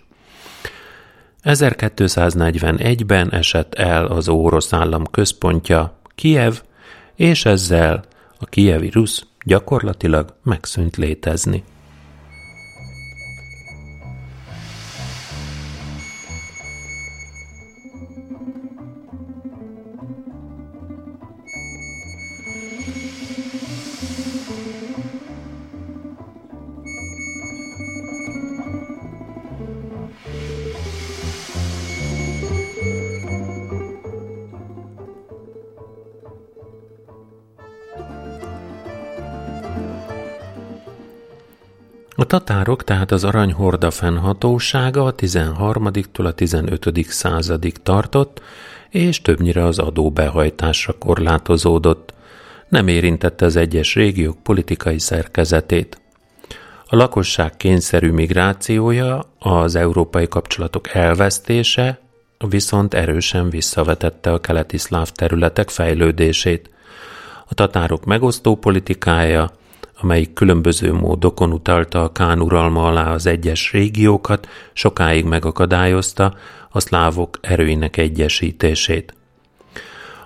1241-ben 1.43 3.31
esett 3.31 3.73
el 3.73 4.05
az 4.05 4.29
orosz 4.29 4.73
állam 4.73 5.03
központja, 5.11 5.97
Kiev, 6.15 6.53
és 7.15 7.45
ezzel 7.45 8.03
a 8.39 8.45
kievi 8.45 8.89
rusz 8.89 9.25
gyakorlatilag 9.45 10.33
megszűnt 10.43 10.95
létezni. 10.95 11.63
A 42.25 42.27
tatárok, 42.27 42.83
tehát 42.83 43.11
az 43.11 43.23
aranyhorda 43.23 43.91
fennhatósága 43.91 45.03
a 45.03 45.15
13-tól 45.15 46.25
a 46.25 46.31
15. 46.31 47.05
századig 47.07 47.77
tartott, 47.83 48.41
és 48.89 49.21
többnyire 49.21 49.65
az 49.65 49.79
adóbehajtásra 49.79 50.93
korlátozódott. 50.93 52.13
Nem 52.69 52.87
érintette 52.87 53.45
az 53.45 53.55
egyes 53.55 53.95
régiók 53.95 54.43
politikai 54.43 54.99
szerkezetét. 54.99 56.01
A 56.87 56.95
lakosság 56.95 57.57
kényszerű 57.57 58.11
migrációja, 58.11 59.23
az 59.39 59.75
európai 59.75 60.27
kapcsolatok 60.27 60.93
elvesztése 60.93 61.99
viszont 62.49 62.93
erősen 62.93 63.49
visszavetette 63.49 64.31
a 64.31 64.39
keleti 64.39 64.77
szláv 64.77 65.09
területek 65.09 65.69
fejlődését. 65.69 66.69
A 67.47 67.53
tatárok 67.53 68.05
megosztó 68.05 68.55
politikája, 68.55 69.51
amelyik 70.05 70.33
különböző 70.33 70.93
módokon 70.93 71.51
utalta 71.51 72.03
a 72.03 72.11
Kán 72.11 72.41
uralma 72.41 72.83
alá 72.83 73.13
az 73.13 73.25
egyes 73.25 73.71
régiókat, 73.71 74.47
sokáig 74.73 75.25
megakadályozta 75.25 76.33
a 76.69 76.79
szlávok 76.79 77.37
erőinek 77.41 77.97
egyesítését. 77.97 79.13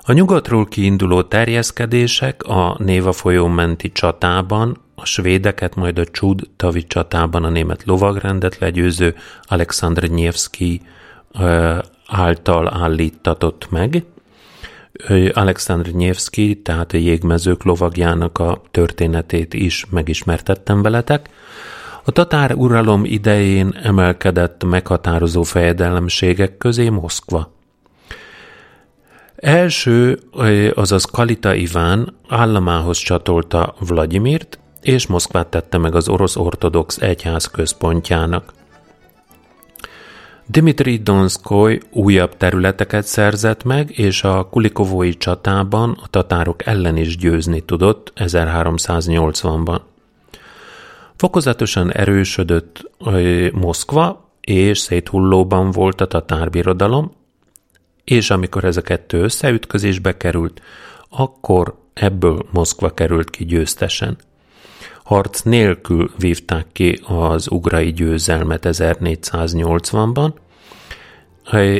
A 0.04 0.12
nyugatról 0.12 0.66
kiinduló 0.66 1.22
terjeszkedések 1.22 2.44
a 2.44 2.76
Néva 2.80 3.12
folyó 3.12 3.48
menti 3.48 3.92
csatában, 3.92 4.78
a 4.96 5.06
svédeket, 5.06 5.76
majd 5.76 6.00
a 6.00 6.06
Csud 6.06 6.50
tavi 6.56 6.84
csatában 6.84 7.44
a 7.44 7.50
német 7.50 7.84
lovagrendet 7.86 8.58
legyőző 8.58 9.16
Alexandr 9.42 10.04
Nyevszki 10.08 10.82
által 12.08 12.74
állítatott 12.74 13.68
meg, 13.70 14.04
Alexandr 15.34 15.90
Nyevszki, 15.90 16.62
tehát 16.62 16.94
a 16.94 16.98
jégmezők 16.98 17.64
lovagjának 17.64 18.38
a 18.40 18.62
történetét 18.72 19.54
is 19.54 19.86
megismertettem 19.90 20.82
veletek. 20.82 21.30
A 22.04 22.12
tatár 22.12 22.54
uralom 22.54 23.06
idején 23.06 23.80
emelkedett 23.84 24.64
meghatározó 24.64 25.44
fejedelemségek 25.44 26.58
közé 26.58 26.90
Moszkva. 26.90 27.52
Első, 29.36 30.20
azaz 30.74 31.06
Kalita 31.06 31.54
Iván 31.54 32.14
államához 32.28 32.98
csatolta 32.98 33.76
Vladimirt, 33.80 34.60
és 34.82 35.08
Moszkvát 35.08 35.48
tette 35.48 35.78
meg 35.78 35.96
az 35.96 36.10
orosz 36.10 36.36
ortodox 36.36 36.98
egyház 36.98 37.46
központjának. 37.46 38.54
Dimitri 40.52 40.98
Donskoy 40.98 41.80
újabb 41.92 42.38
területeket 42.38 43.06
szerzett 43.06 43.64
meg, 43.64 44.00
és 44.00 44.24
a 44.24 44.44
Kulikovói 44.44 45.18
csatában 45.18 46.00
a 46.04 46.08
tatárok 46.08 46.66
ellen 46.66 46.98
is 46.98 47.18
győzni 47.18 47.60
tudott 47.60 48.14
1380-ban. 48.16 49.80
Fokozatosan 51.16 51.92
erősödött 51.92 52.92
Moszkva, 53.54 54.30
és 54.42 54.78
széthullóban 54.78 55.72
volt 55.72 56.02
a 56.02 56.08
tatárbirodalom, 56.08 57.12
és 58.04 58.30
amikor 58.30 58.64
ez 58.64 58.78
a 58.78 58.82
kettő 58.82 59.22
összeütközésbe 59.22 60.18
került, 60.18 60.62
akkor 61.10 61.78
ebből 61.94 62.46
Moszkva 62.52 62.90
került 62.94 63.30
ki 63.30 63.46
győztesen. 63.46 64.18
Harc 65.10 65.42
nélkül 65.42 66.12
vívták 66.18 66.68
ki 66.72 67.02
az 67.08 67.52
ugrai 67.52 67.92
győzelmet 67.92 68.66
1480-ban, 68.70 70.32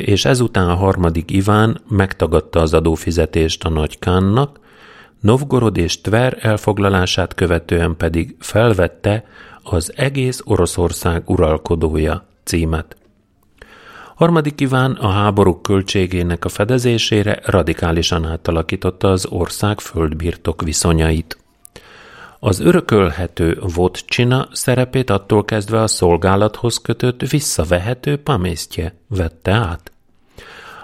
és 0.04 0.24
ezután 0.24 0.68
a 0.68 0.74
harmadik 0.74 1.30
Iván 1.30 1.80
megtagadta 1.88 2.60
az 2.60 2.74
adófizetést 2.74 3.64
a 3.64 3.68
nagykánnak, 3.68 4.60
Novgorod 5.20 5.76
és 5.76 6.00
Tver 6.00 6.38
elfoglalását 6.40 7.34
követően 7.34 7.96
pedig 7.96 8.36
felvette 8.38 9.24
az 9.62 9.92
egész 9.96 10.40
Oroszország 10.44 11.22
uralkodója 11.26 12.26
címet. 12.44 12.96
Harmadik 14.14 14.60
Iván 14.60 14.92
a 14.92 15.08
háborúk 15.08 15.62
költségének 15.62 16.44
a 16.44 16.48
fedezésére 16.48 17.40
radikálisan 17.44 18.24
átalakította 18.24 19.08
az 19.08 19.26
ország 19.26 19.80
földbirtok 19.80 20.62
viszonyait. 20.62 21.39
Az 22.42 22.60
örökölhető 22.60 23.58
Vodcsina 23.74 24.48
szerepét 24.52 25.10
attól 25.10 25.44
kezdve 25.44 25.80
a 25.80 25.86
szolgálathoz 25.86 26.78
kötött 26.78 27.30
visszavehető 27.30 28.16
pamésztje 28.16 28.94
vette 29.08 29.52
át. 29.52 29.92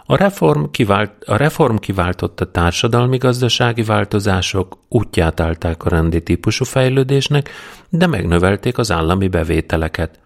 A 0.07 0.17
reform, 0.17 0.65
kivált, 0.71 1.25
a 1.25 1.37
reform 1.37 1.77
kiváltotta 1.77 2.51
társadalmi-gazdasági 2.51 3.83
változások 3.83 4.79
útját 4.89 5.41
állták 5.41 5.85
a 5.85 5.89
rendi 5.89 6.23
típusú 6.23 6.65
fejlődésnek, 6.65 7.51
de 7.89 8.07
megnövelték 8.07 8.79
az 8.79 8.93
állami 8.93 9.29
bevételeket. 9.29 10.21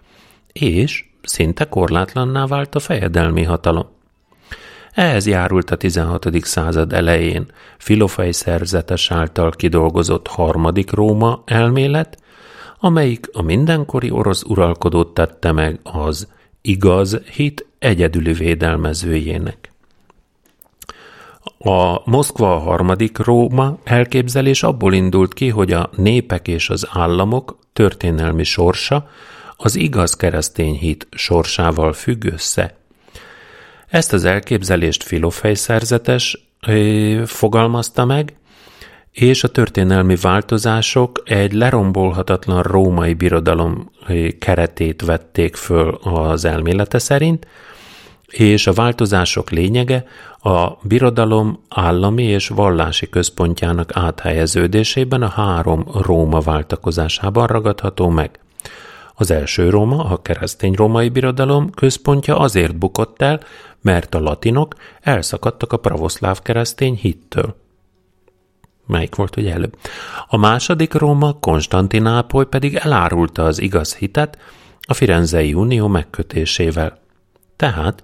És 0.52 1.04
szinte 1.22 1.64
korlátlanná 1.64 2.46
vált 2.46 2.74
a 2.74 2.80
fejedelmi 2.80 3.42
hatalom. 3.42 3.99
Ehhez 4.94 5.26
járult 5.26 5.70
a 5.70 5.76
16. 5.76 6.44
század 6.44 6.92
elején 6.92 7.46
Filofej 7.78 8.32
szerzetes 8.32 9.10
által 9.10 9.50
kidolgozott 9.50 10.26
harmadik 10.26 10.90
Róma 10.90 11.42
elmélet, 11.46 12.22
amelyik 12.78 13.28
a 13.32 13.42
mindenkori 13.42 14.10
orosz 14.10 14.42
uralkodót 14.42 15.14
tette 15.14 15.52
meg 15.52 15.80
az 15.82 16.28
igaz 16.60 17.20
hit 17.32 17.66
egyedüli 17.78 18.32
védelmezőjének. 18.32 19.72
A 21.58 22.10
Moszkva 22.10 22.58
harmadik 22.58 23.18
Róma 23.18 23.78
elképzelés 23.84 24.62
abból 24.62 24.92
indult 24.92 25.34
ki, 25.34 25.48
hogy 25.48 25.72
a 25.72 25.90
népek 25.96 26.48
és 26.48 26.70
az 26.70 26.88
államok 26.90 27.58
történelmi 27.72 28.44
sorsa 28.44 29.08
az 29.56 29.76
igaz 29.76 30.16
keresztény 30.16 30.74
hit 30.74 31.08
sorsával 31.10 31.92
függ 31.92 32.24
össze. 32.24 32.79
Ezt 33.90 34.12
az 34.12 34.24
elképzelést 34.24 35.02
Filofej 35.02 35.54
szerzetes 35.54 36.52
fogalmazta 37.24 38.04
meg, 38.04 38.34
és 39.12 39.44
a 39.44 39.48
történelmi 39.48 40.16
változások 40.16 41.22
egy 41.24 41.52
lerombolhatatlan 41.52 42.62
római 42.62 43.14
birodalom 43.14 43.90
keretét 44.38 45.02
vették 45.02 45.56
föl 45.56 45.98
az 46.02 46.44
elmélete 46.44 46.98
szerint, 46.98 47.46
és 48.26 48.66
a 48.66 48.72
változások 48.72 49.50
lényege 49.50 50.04
a 50.38 50.68
birodalom 50.82 51.60
állami 51.68 52.22
és 52.22 52.48
vallási 52.48 53.08
központjának 53.08 53.90
áthelyeződésében 53.96 55.22
a 55.22 55.28
három 55.28 55.84
Róma 55.94 56.40
váltakozásában 56.40 57.46
ragadható 57.46 58.08
meg. 58.08 58.40
Az 59.20 59.30
első 59.30 59.70
Róma, 59.70 60.04
a 60.04 60.22
keresztény 60.22 60.72
római 60.72 61.08
birodalom 61.08 61.70
központja 61.70 62.38
azért 62.38 62.76
bukott 62.76 63.22
el, 63.22 63.40
mert 63.80 64.14
a 64.14 64.20
latinok 64.20 64.74
elszakadtak 65.00 65.72
a 65.72 65.76
pravoszláv 65.76 66.42
keresztény 66.42 66.94
hittől. 66.94 67.56
Melyik 68.86 69.14
volt 69.14 69.36
ugye 69.36 69.52
előbb? 69.52 69.76
A 70.28 70.36
második 70.36 70.94
Róma, 70.94 71.32
Konstantinápoly 71.32 72.46
pedig 72.46 72.74
elárulta 72.74 73.44
az 73.44 73.60
igaz 73.60 73.94
hitet 73.94 74.38
a 74.80 74.94
Firenzei 74.94 75.54
Unió 75.54 75.86
megkötésével. 75.86 76.98
Tehát 77.56 78.02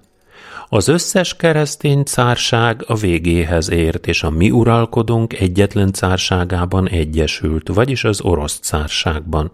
az 0.69 0.87
összes 0.87 1.35
keresztény 1.35 2.03
cárság 2.03 2.83
a 2.87 2.95
végéhez 2.95 3.69
ért, 3.69 4.07
és 4.07 4.23
a 4.23 4.29
mi 4.29 4.51
uralkodunk 4.51 5.39
egyetlen 5.39 5.93
cárságában 5.93 6.87
egyesült, 6.87 7.67
vagyis 7.67 8.03
az 8.03 8.21
orosz 8.21 8.59
cárságban. 8.59 9.51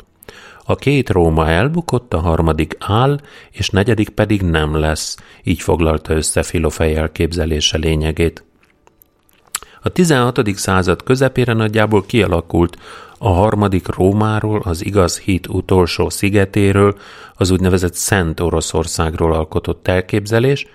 A 0.66 0.76
két 0.76 1.10
Róma 1.10 1.50
elbukott, 1.50 2.14
a 2.14 2.20
harmadik 2.20 2.76
áll, 2.80 3.20
és 3.52 3.70
negyedik 3.70 4.10
pedig 4.10 4.42
nem 4.42 4.76
lesz, 4.76 5.18
így 5.44 5.62
foglalta 5.62 6.14
össze 6.14 6.44
Filofej 6.44 6.96
elképzelése 6.96 7.78
lényegét. 7.78 8.44
A 9.82 9.90
16. 9.90 10.56
század 10.56 11.04
közepére 11.04 11.54
nagyjából 11.54 12.06
kialakult 12.06 12.78
a 13.18 13.30
harmadik 13.30 13.88
Rómáról, 13.88 14.62
az 14.64 14.86
igaz 14.86 15.20
hit 15.20 15.48
utolsó 15.48 16.10
szigetéről, 16.10 16.98
az 17.36 17.52
úgynevezett 17.52 17.94
Szent 17.94 18.40
Oroszországról 18.40 19.34
alkotott 19.34 19.88
elképzelés, 19.88 20.68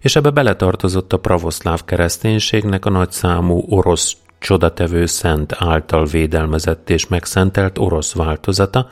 és 0.00 0.16
ebbe 0.16 0.30
beletartozott 0.30 1.12
a 1.12 1.18
pravoszláv 1.18 1.84
kereszténységnek 1.84 2.84
a 2.84 2.90
nagyszámú 2.90 3.64
orosz 3.68 4.16
csodatevő 4.38 5.06
szent 5.06 5.54
által 5.58 6.04
védelmezett 6.04 6.90
és 6.90 7.06
megszentelt 7.06 7.78
orosz 7.78 8.12
változata, 8.12 8.88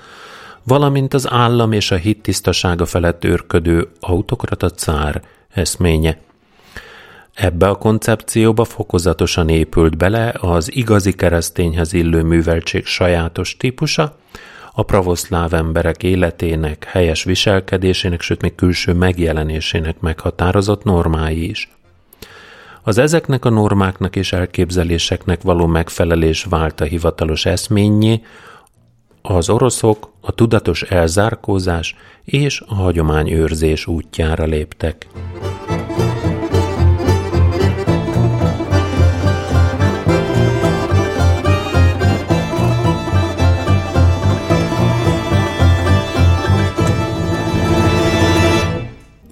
valamint 0.69 1.15
az 1.15 1.31
állam 1.31 1.73
és 1.73 1.91
a 1.91 1.97
hit 1.97 2.23
tisztasága 2.23 2.87
felett 2.87 3.25
őrködő 3.25 3.89
autokrata 4.01 4.71
cár 4.71 5.23
eszménye. 5.49 6.19
Ebbe 7.35 7.69
a 7.69 7.75
koncepcióba 7.75 8.65
fokozatosan 8.65 9.49
épült 9.49 9.97
bele 9.97 10.35
az 10.41 10.75
igazi 10.75 11.13
keresztényhez 11.13 11.93
illő 11.93 12.23
műveltség 12.23 12.87
sajátos 12.87 13.57
típusa, 13.57 14.17
a 14.73 14.83
pravoszláv 14.83 15.55
emberek 15.55 16.03
életének, 16.03 16.85
helyes 16.85 17.25
viselkedésének, 17.25 18.21
sőt 18.21 18.43
még 18.43 18.55
külső 18.55 18.93
megjelenésének 18.93 20.01
meghatározott 20.01 20.85
normái 20.85 21.49
is. 21.49 21.71
Az 22.83 22.99
ezeknek 22.99 23.45
a 23.45 23.51
normáknak 23.51 24.17
és 24.17 24.33
elképzeléseknek 24.33 25.43
való 25.43 25.67
megfelelés 25.67 26.45
vált 26.45 26.81
a 26.81 26.85
hivatalos 26.85 27.47
eszményé, 27.47 28.21
az 29.23 29.51
oroszok 29.51 30.11
a 30.29 30.33
tudatos 30.33 30.83
elzárkózás 30.83 31.97
és 32.25 32.63
a 32.67 32.75
hagyományőrzés 32.75 33.87
útjára 33.87 34.45
léptek. 34.45 35.07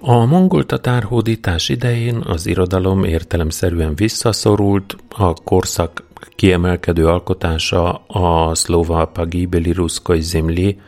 A 0.01 0.25
mongol 0.25 0.67
tatárhódítás 0.67 1.69
idején 1.69 2.17
az 2.27 2.47
irodalom 2.47 3.05
értelemszerűen 3.05 3.95
visszaszorult, 3.95 4.97
a 5.09 5.35
korszak 5.35 6.06
kiemelkedő 6.35 7.07
alkotása 7.07 7.93
a 8.07 8.55
szlóva 8.55 9.07
pagibeli 9.07 9.73
ruszkoj 9.73 10.21
zimli, 10.21 10.81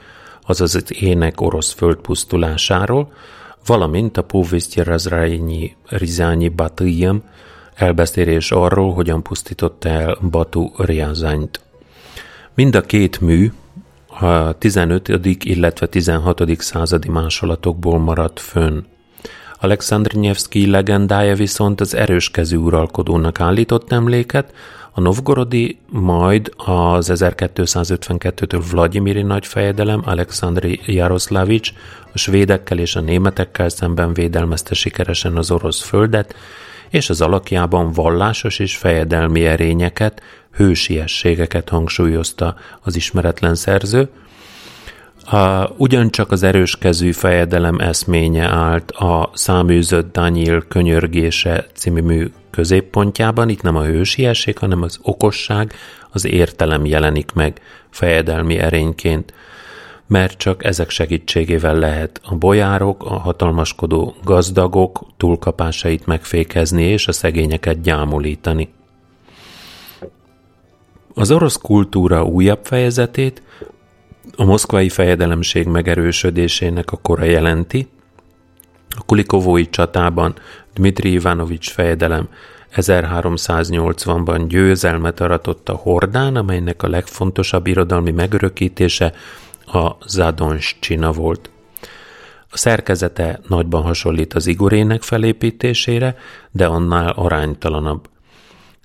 azaz 0.47 0.75
az 0.75 1.03
ének 1.03 1.41
orosz 1.41 1.73
földpusztulásáról, 1.73 3.13
valamint 3.67 4.17
a 4.17 4.23
Póvisztje 4.23 4.83
Razrányi 4.83 5.77
Rizányi 5.87 6.49
Batyjem 6.49 7.23
elbeszélés 7.75 8.51
arról, 8.51 8.93
hogyan 8.93 9.23
pusztította 9.23 9.89
el 9.89 10.19
Batu 10.31 10.71
Riazányt. 10.77 11.61
Mind 12.55 12.75
a 12.75 12.81
két 12.81 13.21
mű 13.21 13.53
a 14.21 14.53
15. 14.53 15.09
illetve 15.45 15.87
16. 15.87 16.61
századi 16.61 17.09
másolatokból 17.09 17.99
maradt 17.99 18.41
fönn. 18.41 18.85
Alexandr 19.61 20.15
Nyevszki 20.15 20.71
legendája 20.71 21.35
viszont 21.35 21.81
az 21.81 21.95
erős 21.95 22.31
kezű 22.31 22.57
uralkodónak 22.57 23.41
állított 23.41 23.93
emléket, 23.93 24.55
a 24.99 25.01
novgorodi, 25.01 25.79
majd 25.89 26.53
az 26.57 27.11
1252-től 27.15 28.65
Vladimiri 28.71 29.23
nagyfejedelem 29.23 30.03
Alexandri 30.05 30.81
Jaroszlávics 30.85 31.73
a 32.13 32.19
svédekkel 32.19 32.79
és 32.79 32.97
a 32.97 33.01
németekkel 33.01 33.69
szemben 33.69 34.13
védelmezte 34.13 34.75
sikeresen 34.75 35.37
az 35.37 35.51
orosz 35.51 35.83
földet, 35.83 36.35
és 36.91 37.11
az 37.11 37.21
alakjában 37.21 37.93
vallásos 37.93 38.59
és 38.59 38.77
fejedelmi 38.77 39.45
erényeket, 39.45 40.23
hősiességeket 40.53 41.69
hangsúlyozta 41.69 42.57
az 42.81 42.97
ismeretlen 42.97 43.55
szerző, 43.55 44.09
a, 45.31 45.71
ugyancsak 45.77 46.33
az 46.33 46.43
erőskezű 46.43 47.13
fejedelem 47.13 47.79
eszménye 47.79 48.47
állt 48.47 48.91
a 48.91 49.31
száműzött 49.35 50.13
Daniel 50.13 50.63
könyörgése 50.69 51.67
című 51.75 52.01
mű 52.01 52.31
középpontjában. 52.51 53.49
Itt 53.49 53.63
nem 53.63 53.77
a 53.77 53.85
hősiesség, 53.85 54.59
hanem 54.59 54.83
az 54.83 54.99
okosság, 55.03 55.73
az 56.11 56.27
értelem 56.27 56.87
jelenik 56.87 57.33
meg 57.33 57.61
fejedelmi 57.91 58.59
erényként, 58.59 59.35
mert 60.07 60.39
csak 60.39 60.65
ezek 60.65 60.91
segítségével 60.91 61.75
lehet 61.75 62.21
a 62.25 62.35
bolyárok, 62.35 63.05
a 63.05 63.19
hatalmaskodó 63.19 64.15
gazdagok 64.25 65.07
túlkapásait 65.17 66.07
megfékezni 66.07 66.83
és 66.83 67.09
a 67.09 67.13
szegényeket 67.13 67.81
gyámolítani. 67.81 68.69
Az 71.15 71.31
orosz 71.31 71.57
kultúra 71.57 72.25
újabb 72.25 72.61
fejezetét 72.63 73.43
a 74.37 74.45
moszkvai 74.45 74.89
fejedelemség 74.89 75.67
megerősödésének 75.67 76.93
a 76.93 76.97
kora 76.97 77.25
jelenti. 77.25 77.89
A 78.89 79.03
Kulikovói 79.07 79.71
csatában 79.71 80.35
Dmitri 80.75 81.13
Ivanovics 81.13 81.71
fejedelem 81.71 82.29
1380-ban 82.75 84.45
győzelmet 84.49 85.21
aratott 85.21 85.69
a 85.69 85.75
Hordán, 85.75 86.37
amelynek 86.37 86.83
a 86.83 86.89
legfontosabb 86.89 87.67
irodalmi 87.67 88.11
megörökítése 88.11 89.13
a 89.67 89.91
Zadonscsina 90.07 91.13
volt. 91.13 91.51
A 92.51 92.57
szerkezete 92.57 93.41
nagyban 93.49 93.83
hasonlít 93.83 94.35
az 94.35 94.47
Igorének 94.47 95.03
felépítésére, 95.03 96.17
de 96.51 96.67
annál 96.67 97.11
aránytalanabb. 97.11 98.09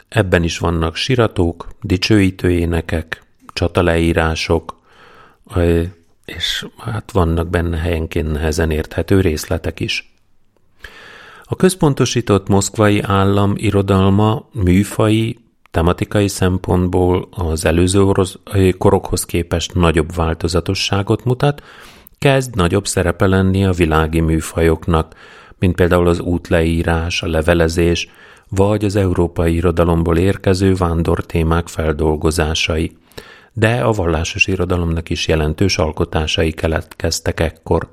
Ebben 0.09 0.43
is 0.43 0.57
vannak 0.57 0.95
siratók, 0.95 1.67
dicsőítő 1.81 2.51
énekek, 2.51 3.23
csataleírások, 3.53 4.81
és 6.25 6.65
hát 6.77 7.11
vannak 7.11 7.49
benne 7.49 7.77
helyenként 7.77 8.31
nehezen 8.31 8.71
érthető 8.71 9.21
részletek 9.21 9.79
is. 9.79 10.13
A 11.43 11.55
központosított 11.55 12.47
moszkvai 12.47 13.01
állam 13.01 13.53
irodalma 13.55 14.47
műfai, 14.51 15.39
tematikai 15.71 16.27
szempontból 16.27 17.27
az 17.31 17.65
előző 17.65 18.03
orosz 18.03 18.37
korokhoz 18.77 19.25
képest 19.25 19.73
nagyobb 19.73 20.15
változatosságot 20.15 21.23
mutat, 21.23 21.63
kezd 22.17 22.55
nagyobb 22.55 22.87
szerepe 22.87 23.27
lenni 23.27 23.65
a 23.65 23.71
világi 23.71 24.19
műfajoknak, 24.19 25.15
mint 25.59 25.75
például 25.75 26.07
az 26.07 26.19
útleírás, 26.19 27.21
a 27.23 27.27
levelezés, 27.27 28.09
vagy 28.49 28.85
az 28.85 28.95
európai 28.95 29.53
irodalomból 29.53 30.17
érkező 30.17 30.73
vándortémák 30.73 31.67
feldolgozásai 31.67 32.97
de 33.53 33.83
a 33.83 33.91
vallásos 33.91 34.47
irodalomnak 34.47 35.09
is 35.09 35.27
jelentős 35.27 35.77
alkotásai 35.77 36.51
keletkeztek 36.51 37.39
ekkor. 37.39 37.89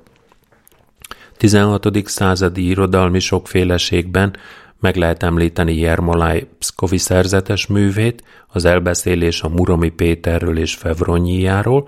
16. 1.37 1.87
századi 2.05 2.67
irodalmi 2.67 3.19
sokféleségben 3.19 4.35
meg 4.79 4.95
lehet 4.95 5.23
említeni 5.23 5.75
Jermolaj 5.75 6.47
Pszkovi 6.59 6.97
szerzetes 6.97 7.67
művét, 7.67 8.23
az 8.47 8.65
elbeszélés 8.65 9.41
a 9.41 9.49
Muromi 9.49 9.89
Péterről 9.89 10.57
és 10.57 10.75
Fevronyiáról, 10.75 11.83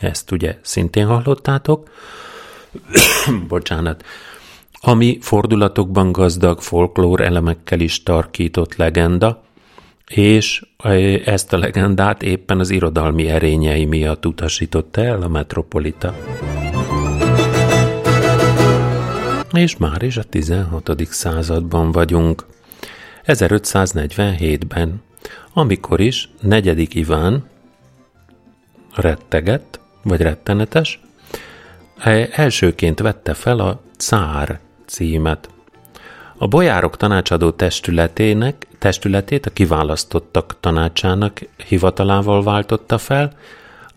ezt 0.00 0.30
ugye 0.30 0.58
szintén 0.62 1.06
hallottátok, 1.06 1.90
bocsánat, 3.48 4.04
ami 4.80 5.18
fordulatokban 5.20 6.12
gazdag 6.12 6.60
folklór 6.60 7.20
elemekkel 7.20 7.80
is 7.80 8.02
tarkított 8.02 8.76
legenda, 8.76 9.42
és 10.10 10.64
ezt 11.24 11.52
a 11.52 11.58
legendát 11.58 12.22
éppen 12.22 12.60
az 12.60 12.70
irodalmi 12.70 13.28
erényei 13.28 13.84
miatt 13.84 14.26
utasította 14.26 15.04
el 15.04 15.22
a 15.22 15.28
metropolita. 15.28 16.14
És 19.52 19.76
már 19.76 20.02
is 20.02 20.16
a 20.16 20.22
16. 20.22 20.90
században 21.10 21.92
vagyunk. 21.92 22.46
1547-ben, 23.26 25.02
amikor 25.52 26.00
is 26.00 26.28
negyedik 26.40 26.94
Iván 26.94 27.44
rettegett, 28.94 29.80
vagy 30.02 30.20
rettenetes, 30.20 31.00
elsőként 32.32 33.00
vette 33.00 33.34
fel 33.34 33.58
a 33.58 33.80
cár 33.96 34.60
címet. 34.86 35.48
A 36.38 36.46
bolyárok 36.46 36.96
tanácsadó 36.96 37.50
testületének, 37.50 38.66
testületét 38.78 39.46
a 39.46 39.50
kiválasztottak 39.50 40.56
tanácsának 40.60 41.40
hivatalával 41.66 42.42
váltotta 42.42 42.98
fel, 42.98 43.32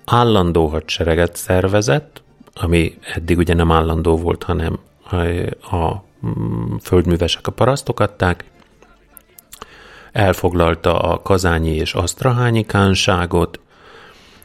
állandó 0.05 0.67
hadsereget 0.67 1.35
szervezett, 1.35 2.21
ami 2.53 2.97
eddig 3.13 3.37
ugye 3.37 3.53
nem 3.53 3.71
állandó 3.71 4.17
volt, 4.17 4.43
hanem 4.43 4.79
a 5.61 5.93
mm, 6.27 6.75
földművesek 6.81 7.47
a 7.47 7.51
parasztok 7.51 7.99
adták, 7.99 8.43
elfoglalta 10.11 10.99
a 10.99 11.21
kazányi 11.21 11.75
és 11.75 11.93
asztrahányi 11.93 12.65
kánságot, 12.65 13.59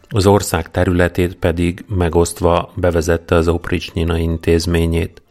az 0.08 0.26
ország 0.26 0.70
területét 0.70 1.34
pedig 1.36 1.84
megosztva 1.88 2.72
bevezette 2.74 3.34
az 3.34 3.48
Opricsnyina 3.48 4.18
intézményét. 4.18 5.22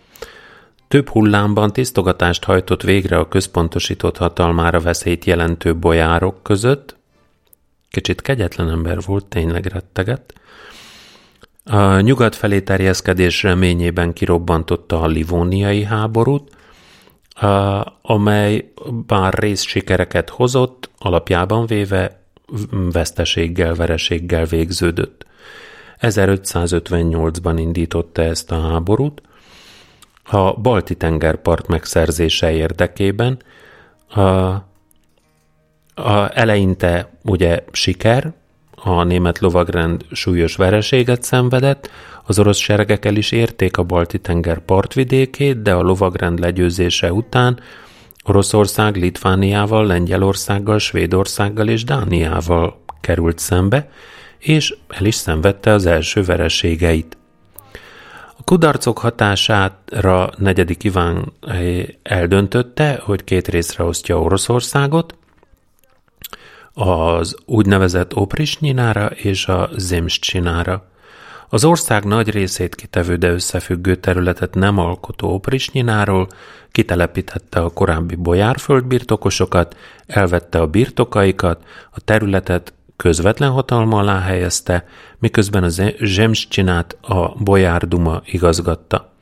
Több 0.94 1.10
hullámban 1.10 1.74
tisztogatást 1.74 2.44
hajtott 2.44 2.82
végre 2.82 3.18
a 3.18 3.28
központosított 3.28 4.18
hatalmára 4.18 4.80
veszélyt 4.80 5.26
jelentő 5.26 5.76
bolyárok 5.76 6.44
között. 6.44 6.96
Kicsit 7.90 8.22
kegyetlen 8.22 8.70
ember 8.70 9.02
volt, 9.06 9.26
tényleg 9.26 9.66
rettegett. 9.66 10.34
A 11.64 12.00
nyugat 12.00 12.36
felé 12.36 12.62
terjeszkedés 12.62 13.44
reményében 13.44 14.14
kirobbantotta 14.14 15.02
a 15.02 15.08
livóniai 15.08 15.84
háborút, 15.84 16.56
amely 18.02 18.72
bár 19.06 19.34
rész 19.34 19.62
sikereket 19.62 20.30
hozott, 20.30 20.90
alapjában 20.98 21.66
véve 21.66 22.24
veszteséggel, 22.92 23.76
vereséggel 23.76 24.46
végződött. 24.46 25.26
1558-ban 26.00 27.56
indította 27.58 28.22
ezt 28.22 28.52
a 28.52 28.62
háborút, 28.62 29.22
a 30.24 30.54
balti 30.54 30.96
tengerpart 30.96 31.68
megszerzése 31.68 32.52
érdekében. 32.52 33.38
A, 34.08 34.22
a 35.96 36.30
eleinte 36.34 37.10
ugye 37.24 37.64
siker, 37.72 38.34
a 38.76 39.04
német 39.04 39.40
lovagrend 39.40 40.06
súlyos 40.12 40.56
vereséget 40.56 41.24
szenvedett, 41.24 41.90
az 42.26 42.40
orosz 42.40 42.58
seregek 42.58 43.06
el 43.06 43.16
is 43.16 43.32
érték 43.32 43.78
a 43.78 43.84
balti 43.84 44.20
tenger 44.20 44.60
partvidékét, 44.60 45.62
de 45.62 45.74
a 45.74 45.82
lovagrend 45.82 46.40
legyőzése 46.40 47.14
után 47.14 47.60
Oroszország 48.26 48.96
Litvániával, 48.96 49.86
Lengyelországgal, 49.86 50.80
Svédországgal 50.80 51.68
és 51.68 51.84
Dániával 51.84 52.82
került 53.02 53.40
szembe, 53.40 53.90
és 54.38 54.76
el 54.88 55.06
is 55.06 55.16
szenvedte 55.16 55.72
az 55.72 55.86
első 55.86 56.24
vereségeit. 56.24 57.18
Kudarcok 58.46 58.98
hatására 58.98 60.30
negyedik 60.38 60.84
Iván 60.84 61.34
eh, 61.42 61.84
eldöntötte, 62.04 63.00
hogy 63.04 63.24
két 63.24 63.48
részre 63.48 63.84
osztja 63.84 64.20
Oroszországot, 64.20 65.16
az 66.74 67.36
úgynevezett 67.46 68.16
Oprisnyinára 68.16 69.06
és 69.06 69.48
a 69.48 69.70
Zemscsinára. 69.76 70.86
Az 71.50 71.66
ország 71.66 72.04
nagy 72.04 72.30
részét 72.30 72.76
kitevő, 72.76 73.16
de 73.16 73.32
összefüggő 73.32 73.96
területet 73.96 74.54
nem 74.54 74.78
alkotó 74.78 75.34
Oprisnyináról 75.34 76.28
kitelepítette 76.72 77.60
a 77.60 77.70
korábbi 77.70 78.16
bolyárföld 78.16 78.86
birtokosokat, 78.86 79.78
elvette 80.08 80.60
a 80.60 80.68
birtokaikat, 80.68 81.64
a 81.92 82.00
területet 82.00 82.74
közvetlen 83.04 83.52
hatalma 83.52 83.98
alá 83.98 84.20
helyezte, 84.20 84.86
miközben 85.20 85.64
a 85.64 85.70
Zsemscsinát 86.00 86.98
a 87.02 87.44
Bojárduma 87.44 88.22
igazgatta. 88.26 89.14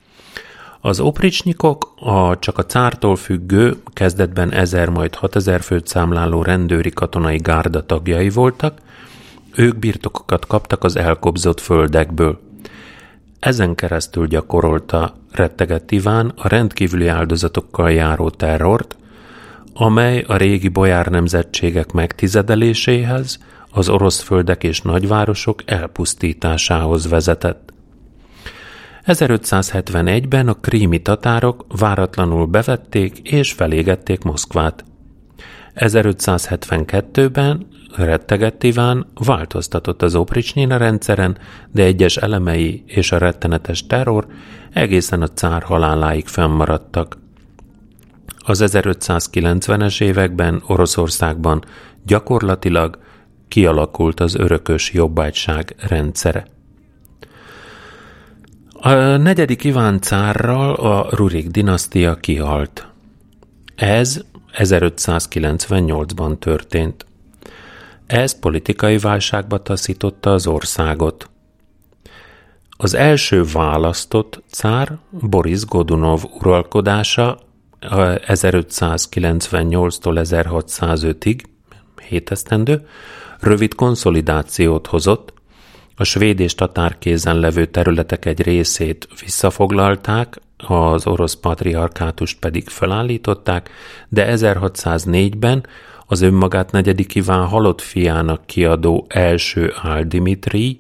Az 0.82 1.00
opricsnyikok 1.00 1.94
a 2.00 2.40
csak 2.40 2.58
a 2.58 2.66
cártól 2.66 3.16
függő, 3.16 3.78
kezdetben 3.94 4.52
ezer 4.52 4.90
majd 4.90 5.16
6000 5.16 5.62
főt 5.62 5.88
számláló 5.88 6.42
rendőri 6.42 6.90
katonai 6.90 7.38
gárda 7.38 7.86
tagjai 7.86 8.30
voltak, 8.30 8.78
ők 9.56 9.78
birtokokat 9.78 10.48
kaptak 10.48 10.84
az 10.84 10.96
elkobzott 10.96 11.60
földekből. 11.60 12.40
ezen 13.40 13.76
keresztül 13.76 14.28
gyakorolta 14.28 15.16
rettegett 15.32 15.92
Iván 15.92 16.32
a 16.36 16.48
rendkívüli 16.48 17.08
áldozatokkal 17.08 17.92
járó 17.92 18.30
terrort, 18.30 18.96
amely 19.74 20.24
a 20.28 20.36
régi 20.36 20.68
bojár 20.68 21.08
nemzetségek 21.08 21.92
megtizedeléséhez, 21.92 23.40
az 23.72 23.90
orosz 23.90 24.22
földek 24.22 24.64
és 24.64 24.82
nagyvárosok 24.82 25.62
elpusztításához 25.66 27.10
vezetett. 27.10 27.74
1571-ben 29.06 30.48
a 30.48 30.54
krími 30.54 31.02
tatárok 31.02 31.66
váratlanul 31.80 32.46
bevették 32.46 33.20
és 33.20 33.52
felégették 33.52 34.24
Moszkvát. 34.24 34.84
1572-ben 35.76 37.68
rettegett 37.96 38.64
Iván 38.64 39.06
változtatott 39.14 40.02
az 40.02 40.16
Opricsnyina 40.16 40.78
rendszeren, 40.78 41.38
de 41.72 41.84
egyes 41.84 42.18
elemei 42.18 42.84
és 42.88 43.12
a 43.12 43.18
rettenetes 43.18 43.88
terror 43.88 44.28
egészen 44.74 45.22
a 45.22 45.28
cár 45.28 45.64
haláláig 45.64 46.28
fennmaradtak. 46.28 47.18
Az 48.38 48.64
1590-es 48.66 50.02
években 50.02 50.64
Oroszországban 50.68 51.64
gyakorlatilag 52.06 53.00
kialakult 53.52 54.20
az 54.20 54.36
örökös 54.36 54.94
jobbágyság 54.94 55.76
rendszere. 55.88 56.46
A 58.72 58.90
negyedik 59.18 59.64
Iván 59.64 60.02
cárral 60.02 60.74
a 60.74 61.08
Rurik 61.10 61.48
dinasztia 61.48 62.16
kihalt. 62.16 62.88
Ez 63.76 64.22
1598-ban 64.58 66.40
történt. 66.40 67.06
Ez 68.06 68.40
politikai 68.40 68.98
válságba 68.98 69.62
taszította 69.62 70.34
az 70.34 70.48
országot. 70.48 71.30
Az 72.70 72.94
első 72.94 73.44
választott 73.54 74.44
cár 74.50 74.98
Boris 75.10 75.66
Godunov 75.66 76.24
uralkodása 76.40 77.40
1598-tól 77.82 80.20
1605-ig, 80.24 81.40
7 82.08 82.32
esztendő, 82.32 82.88
rövid 83.42 83.76
konszolidációt 83.76 84.88
hozott, 84.88 85.34
a 85.96 86.04
svéd 86.04 86.40
és 86.40 86.56
tatár 86.56 86.98
kézen 86.98 87.40
levő 87.40 87.66
területek 87.66 88.26
egy 88.26 88.42
részét 88.42 89.08
visszafoglalták, 89.20 90.42
az 90.58 91.08
orosz 91.08 91.36
patriarkátust 91.36 92.40
pedig 92.40 92.70
felállították, 92.70 93.70
de 94.10 94.34
1604-ben 94.36 95.66
az 96.06 96.22
önmagát 96.22 96.72
negyedik 96.72 97.16
Iván 97.16 97.46
halott 97.46 97.82
fiának 97.82 98.46
kiadó 98.46 99.06
első 99.10 99.74
Ál 99.82 100.04
Dimitri, 100.04 100.78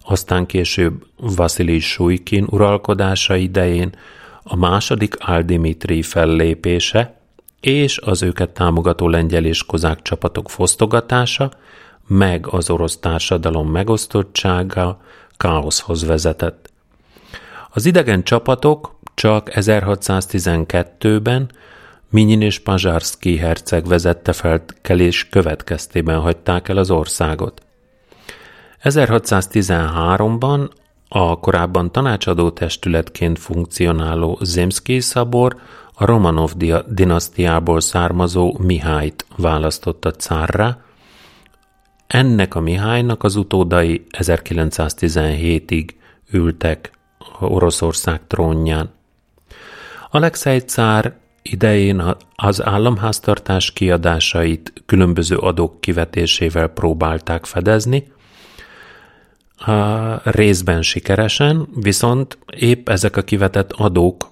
aztán 0.00 0.46
később 0.46 1.06
Vasilij 1.16 1.78
Sujkin 1.78 2.46
uralkodása 2.50 3.36
idején 3.36 3.92
a 4.42 4.56
második 4.56 5.14
Ál 5.18 5.42
Dimitri 5.42 6.02
fellépése 6.02 7.20
és 7.60 7.98
az 7.98 8.22
őket 8.22 8.50
támogató 8.50 9.08
lengyel 9.08 9.44
és 9.44 9.64
kozák 9.64 10.02
csapatok 10.02 10.50
fosztogatása, 10.50 11.50
meg 12.06 12.46
az 12.50 12.70
orosz 12.70 12.98
társadalom 12.98 13.70
megosztottsága 13.70 15.00
káoszhoz 15.36 16.04
vezetett. 16.04 16.70
Az 17.70 17.86
idegen 17.86 18.22
csapatok 18.22 18.94
csak 19.14 19.50
1612-ben 19.52 21.50
Minyin 22.10 22.40
és 22.40 22.58
Pazsárszki 22.58 23.36
herceg 23.36 23.86
vezette 23.86 24.32
felkelés 24.32 25.28
következtében 25.28 26.20
hagyták 26.20 26.68
el 26.68 26.76
az 26.76 26.90
országot. 26.90 27.62
1613-ban 28.82 30.70
a 31.08 31.40
korábban 31.40 31.92
tanácsadó 31.92 32.50
testületként 32.50 33.38
funkcionáló 33.38 34.38
Zemszki 34.42 35.00
szabor 35.00 35.56
a 35.94 36.04
Romanov 36.04 36.52
dinasztiából 36.86 37.80
származó 37.80 38.56
Mihályt 38.58 39.26
választotta 39.36 40.10
cárra. 40.10 40.84
Ennek 42.12 42.54
a 42.54 42.60
Mihálynak 42.60 43.24
az 43.24 43.36
utódai 43.36 44.06
1917-ig 44.18 45.88
ültek 46.30 46.90
Oroszország 47.40 48.26
trónján. 48.26 48.90
Alexei 50.10 50.58
cár 50.58 51.14
idején 51.42 52.02
az 52.34 52.64
államháztartás 52.64 53.72
kiadásait 53.72 54.72
különböző 54.86 55.36
adók 55.36 55.80
kivetésével 55.80 56.68
próbálták 56.68 57.44
fedezni, 57.44 58.12
a 59.56 60.30
részben 60.30 60.82
sikeresen, 60.82 61.68
viszont 61.74 62.38
épp 62.56 62.88
ezek 62.88 63.16
a 63.16 63.22
kivetett 63.22 63.72
adók 63.72 64.28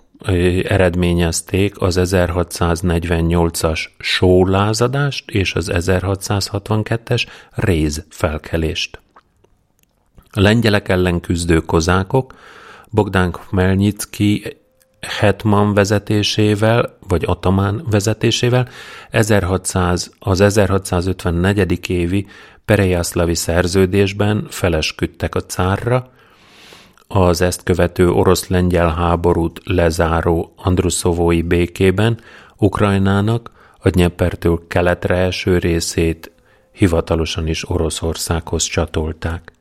eredményezték 0.64 1.80
az 1.80 1.98
1648-as 2.02 3.84
sólázadást 3.98 5.30
és 5.30 5.54
az 5.54 5.70
1662-es 5.74 7.26
réz 7.50 8.04
felkelést. 8.08 9.00
A 10.30 10.40
lengyelek 10.40 10.88
ellen 10.88 11.20
küzdő 11.20 11.60
kozákok 11.60 12.34
Bogdán 12.90 13.32
Khmelnytsky 13.32 14.58
Hetman 15.00 15.74
vezetésével, 15.74 16.98
vagy 17.08 17.24
Atamán 17.26 17.84
vezetésével 17.90 18.68
1600, 19.10 20.10
az 20.18 20.40
1654. 20.40 21.90
évi 21.90 22.26
Perejászlavi 22.64 23.34
szerződésben 23.34 24.46
felesküdtek 24.50 25.34
a 25.34 25.40
cárra, 25.40 26.10
az 27.12 27.40
ezt 27.40 27.62
követő 27.62 28.10
orosz-lengyel 28.10 28.88
háborút 28.88 29.60
lezáró 29.64 30.52
Andruszovói 30.56 31.42
békében 31.42 32.20
Ukrajnának 32.56 33.50
a 33.78 33.90
Dnyepertől 33.90 34.62
keletre 34.68 35.16
eső 35.16 35.58
részét 35.58 36.32
hivatalosan 36.72 37.46
is 37.46 37.70
Oroszországhoz 37.70 38.62
csatolták. 38.62 39.52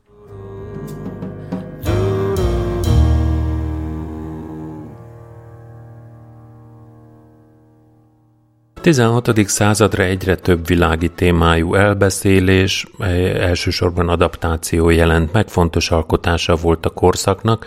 16. 8.80 9.48
századra 9.48 10.02
egyre 10.02 10.36
több 10.36 10.66
világi 10.66 11.08
témájú 11.08 11.74
elbeszélés, 11.74 12.86
eh, 12.98 13.34
elsősorban 13.34 14.08
adaptáció 14.08 14.90
jelent 14.90 15.32
meg, 15.32 15.48
fontos 15.48 15.90
alkotása 15.90 16.56
volt 16.56 16.86
a 16.86 16.90
korszaknak, 16.90 17.66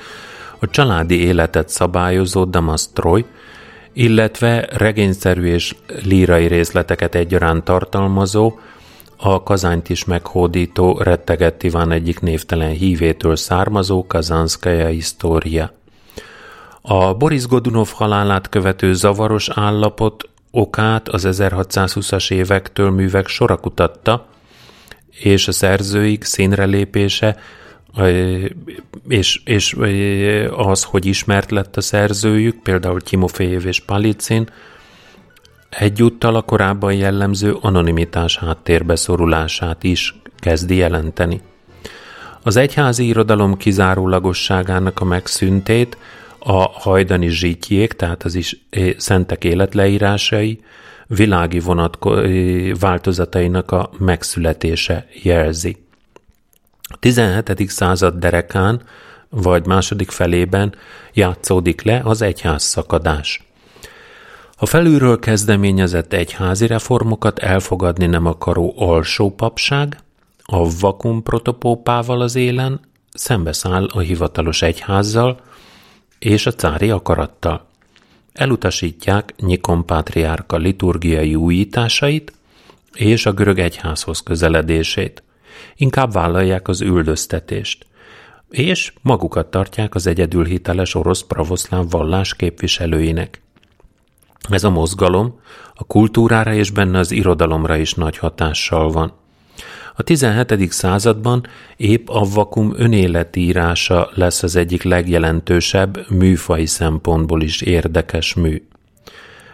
a 0.60 0.68
családi 0.70 1.20
életet 1.20 1.70
szabályozó 1.70 2.44
Damastroy, 2.44 3.26
illetve 3.94 4.68
regényszerű 4.72 5.46
és 5.46 5.76
lírai 6.04 6.48
részleteket 6.48 7.16
egyaránt 7.16 7.64
tartalmazó, 7.64 8.60
a 9.18 9.44
kazányt 9.44 9.90
is 9.90 10.06
meghódító 10.06 10.98
rettegett 11.02 11.64
Iván 11.64 11.92
egyik 11.92 12.20
névtelen 12.20 12.72
hívétől 12.72 13.36
származó 13.36 14.08
Kazanskaya 14.08 14.88
história. 14.88 15.72
A 16.82 17.14
Boris 17.14 17.48
Godunov 17.48 17.90
halálát 17.94 18.50
követő 18.50 18.94
zavaros 18.94 19.50
állapot 19.50 20.28
okát 20.56 21.10
az 21.10 21.28
1620-as 21.30 22.32
évektől 22.32 22.90
művek 22.90 23.28
sora 23.28 23.58
kutatta, 23.58 24.26
és 25.10 25.48
a 25.48 25.52
szerzőik 25.52 26.24
színre 26.24 26.66
lépése, 26.66 27.38
és, 29.08 29.42
és 29.46 29.78
az, 30.56 30.84
hogy 30.84 31.06
ismert 31.06 31.52
lett 31.52 31.78
a 31.78 31.82
szerzőjük, 31.82 32.62
például 32.62 33.02
Timofejev 33.02 33.66
és 33.66 33.80
Palicin, 33.80 34.50
egyúttal 35.70 36.36
a 36.36 36.42
korábban 36.42 36.94
jellemző 36.94 37.58
anonimitás 37.62 38.38
háttérbe 38.38 38.96
szorulását 38.96 39.84
is 39.84 40.16
kezdi 40.40 40.76
jelenteni. 40.76 41.42
Az 42.44 42.56
egyházi 42.56 43.06
irodalom 43.06 43.58
kizárólagosságának 43.58 45.00
a 45.00 45.06
megszüntét 45.06 45.98
a 46.44 46.70
hajdani 46.72 47.30
zsítjék, 47.30 47.94
tehát 47.94 48.24
az 48.24 48.36
is 48.36 48.66
szentek 48.98 49.44
életleírásai, 49.44 50.60
világi 51.08 51.60
vonatko- 51.60 52.26
változatainak 52.80 53.72
a 53.72 53.90
megszületése 53.98 55.08
jelzi. 55.24 55.78
A 56.82 56.98
17. 57.00 57.70
század 57.70 58.16
derekán, 58.16 58.82
vagy 59.30 59.66
második 59.66 60.12
felében 60.12 60.76
játszódik 61.14 61.82
le 61.82 62.02
az 62.04 62.22
egyház 62.22 62.64
szakadás. 62.64 63.48
A 64.58 64.66
felülről 64.66 65.20
kezdeményezett 65.20 66.14
egyházi 66.14 66.68
reformokat 66.68 67.40
elfogadni 67.40 68.06
nem 68.06 68.26
akaró 68.26 68.74
alsó 68.78 69.32
papság, 69.32 69.98
a 70.44 70.70
vakum 70.80 71.24
protopópával 71.24 72.22
az 72.22 72.36
élen 72.36 72.80
szembeszáll 73.14 73.86
a 73.86 74.00
hivatalos 74.00 74.62
egyházzal, 74.62 75.40
és 76.24 76.46
a 76.46 76.52
cári 76.52 76.90
akarattal. 76.90 77.68
Elutasítják 78.34 79.34
Nyikon 79.38 79.86
pátriárka 79.86 80.58
liturgiai 80.58 81.36
újításait 81.36 82.34
és 82.94 83.26
a 83.26 83.32
görög 83.32 83.60
egyházhoz 83.60 84.20
közeledését. 84.20 85.24
Inkább 85.76 86.12
vállalják 86.12 86.68
az 86.68 86.82
üldöztetést. 86.82 87.86
és 88.50 88.94
magukat 89.02 89.48
tartják 89.48 89.96
az 89.96 90.08
egyedül 90.08 90.46
hiteles 90.46 90.96
orosz 90.96 91.22
pravoszláv 91.22 91.90
vallás 91.90 92.36
képviselőinek. 92.36 93.42
Ez 94.50 94.64
a 94.64 94.70
mozgalom 94.70 95.40
a 95.74 95.84
kultúrára 95.84 96.54
és 96.54 96.70
benne 96.70 97.00
az 97.00 97.12
irodalomra 97.12 97.76
is 97.76 97.94
nagy 97.94 98.18
hatással 98.18 98.92
van. 98.92 99.14
A 99.96 100.04
17. 100.04 100.72
században 100.72 101.46
épp 101.78 102.10
a 102.10 102.28
vakum 102.34 102.74
önéletírása 102.76 104.10
lesz 104.14 104.44
az 104.44 104.56
egyik 104.56 104.84
legjelentősebb, 104.84 106.10
műfai 106.10 106.66
szempontból 106.66 107.42
is 107.42 107.62
érdekes 107.62 108.34
mű. 108.34 108.68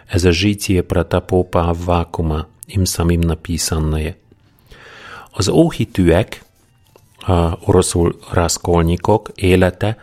Ez 0.06 0.24
a 0.24 0.30
Zsície 0.30 0.82
Pratapopa 0.82 1.74
Vakuma, 1.84 2.46
Imsamimna 2.66 3.34
Pisannaje. 3.34 4.16
Az 5.30 5.48
óhitűek, 5.48 6.42
a 7.18 7.58
oroszul 7.64 8.16
Raskolnikok 8.32 9.28
élete 9.34 9.96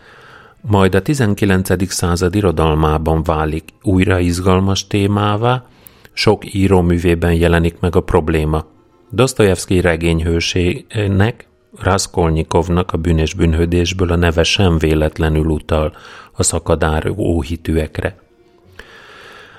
majd 0.61 0.95
a 0.95 1.01
19. 1.01 1.91
század 1.91 2.35
irodalmában 2.35 3.23
válik 3.23 3.63
újra 3.83 4.19
izgalmas 4.19 4.87
témává, 4.87 5.65
sok 6.13 6.53
íróművében 6.53 7.33
jelenik 7.33 7.79
meg 7.79 7.95
a 7.95 8.01
probléma. 8.01 8.65
Dostoyevsky 9.09 9.81
regényhősének, 9.81 11.47
Raskolnikovnak 11.79 12.91
a 12.91 12.97
bűnös 12.97 13.33
bűnhődésből 13.33 14.11
a 14.11 14.15
neve 14.15 14.43
sem 14.43 14.77
véletlenül 14.77 15.45
utal 15.45 15.95
a 16.31 16.43
szakadár 16.43 17.09
óhitűekre. 17.17 18.19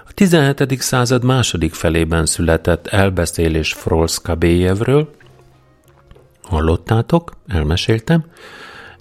A 0.06 0.12
17. 0.14 0.80
század 0.80 1.24
második 1.24 1.74
felében 1.74 2.26
született 2.26 2.86
elbeszélés 2.86 3.72
Frolszkabéjevről, 3.72 5.10
hallottátok, 6.42 7.36
elmeséltem, 7.46 8.24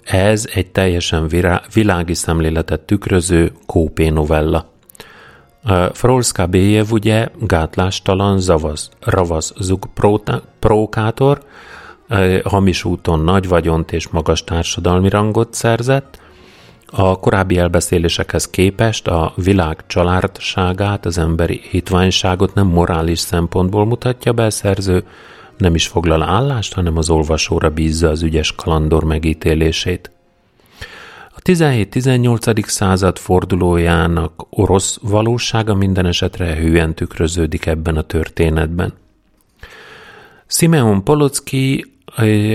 ez 0.04 0.44
egy 0.54 0.70
teljesen 0.70 1.28
világi 1.72 2.14
szemléletet 2.14 2.80
tükröző 2.80 3.52
kópé 3.66 4.08
novella. 4.08 4.77
Frolszka 5.92 6.46
Béjev 6.46 6.86
ugye 6.90 7.28
gátlástalan, 7.40 8.38
zavaz, 8.38 8.90
ravasz 9.00 9.52
zugprókátor, 9.58 11.42
hamis 12.44 12.84
úton 12.84 13.20
nagy 13.20 13.48
vagyont 13.48 13.92
és 13.92 14.08
magas 14.08 14.44
társadalmi 14.44 15.08
rangot 15.08 15.54
szerzett, 15.54 16.20
a 16.90 17.18
korábbi 17.18 17.58
elbeszélésekhez 17.58 18.50
képest 18.50 19.08
a 19.08 19.32
világ 19.36 19.86
családságát, 19.86 21.06
az 21.06 21.18
emberi 21.18 21.60
hitványságot 21.70 22.54
nem 22.54 22.66
morális 22.66 23.18
szempontból 23.18 23.86
mutatja 23.86 24.32
be 24.32 24.44
a 24.44 24.50
szerző, 24.50 25.04
nem 25.56 25.74
is 25.74 25.86
foglal 25.86 26.22
állást, 26.22 26.74
hanem 26.74 26.96
az 26.96 27.10
olvasóra 27.10 27.70
bízza 27.70 28.08
az 28.08 28.22
ügyes 28.22 28.52
kalandor 28.52 29.04
megítélését. 29.04 30.10
A 31.48 31.50
17-18. 31.50 32.66
század 32.66 33.18
fordulójának 33.18 34.46
orosz 34.50 34.98
valósága 35.02 35.74
minden 35.74 36.06
esetre 36.06 36.54
hűen 36.54 36.94
tükröződik 36.94 37.66
ebben 37.66 37.96
a 37.96 38.02
történetben. 38.02 38.92
Simeon 40.46 41.04
Polocki 41.04 41.92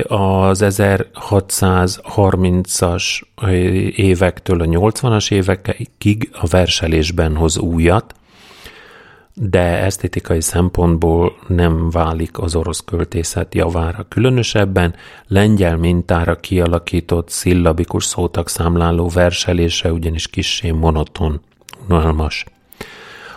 az 0.07 0.63
1630-as 0.63 3.21
évektől 3.95 4.61
a 4.61 4.65
80-as 4.65 5.31
évekig 5.31 6.29
a 6.33 6.47
verselésben 6.47 7.35
hoz 7.35 7.57
újat, 7.57 8.15
de 9.33 9.59
esztétikai 9.59 10.41
szempontból 10.41 11.37
nem 11.47 11.89
válik 11.89 12.39
az 12.39 12.55
orosz 12.55 12.83
költészet 12.85 13.55
javára. 13.55 14.05
Különösebben 14.09 14.95
lengyel 15.27 15.77
mintára 15.77 16.35
kialakított 16.35 17.29
szillabikus 17.29 18.05
szótak 18.05 18.49
számláló 18.49 19.07
verselése 19.07 19.91
ugyanis 19.91 20.27
kissé 20.27 20.71
monoton, 20.71 21.41
unalmas. 21.89 22.45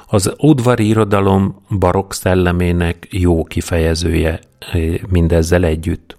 Az 0.06 0.34
udvari 0.38 0.86
irodalom 0.86 1.62
barokk 1.78 2.12
szellemének 2.12 3.06
jó 3.10 3.44
kifejezője 3.44 4.40
eh, 4.58 4.94
mindezzel 5.08 5.64
együtt. 5.64 6.16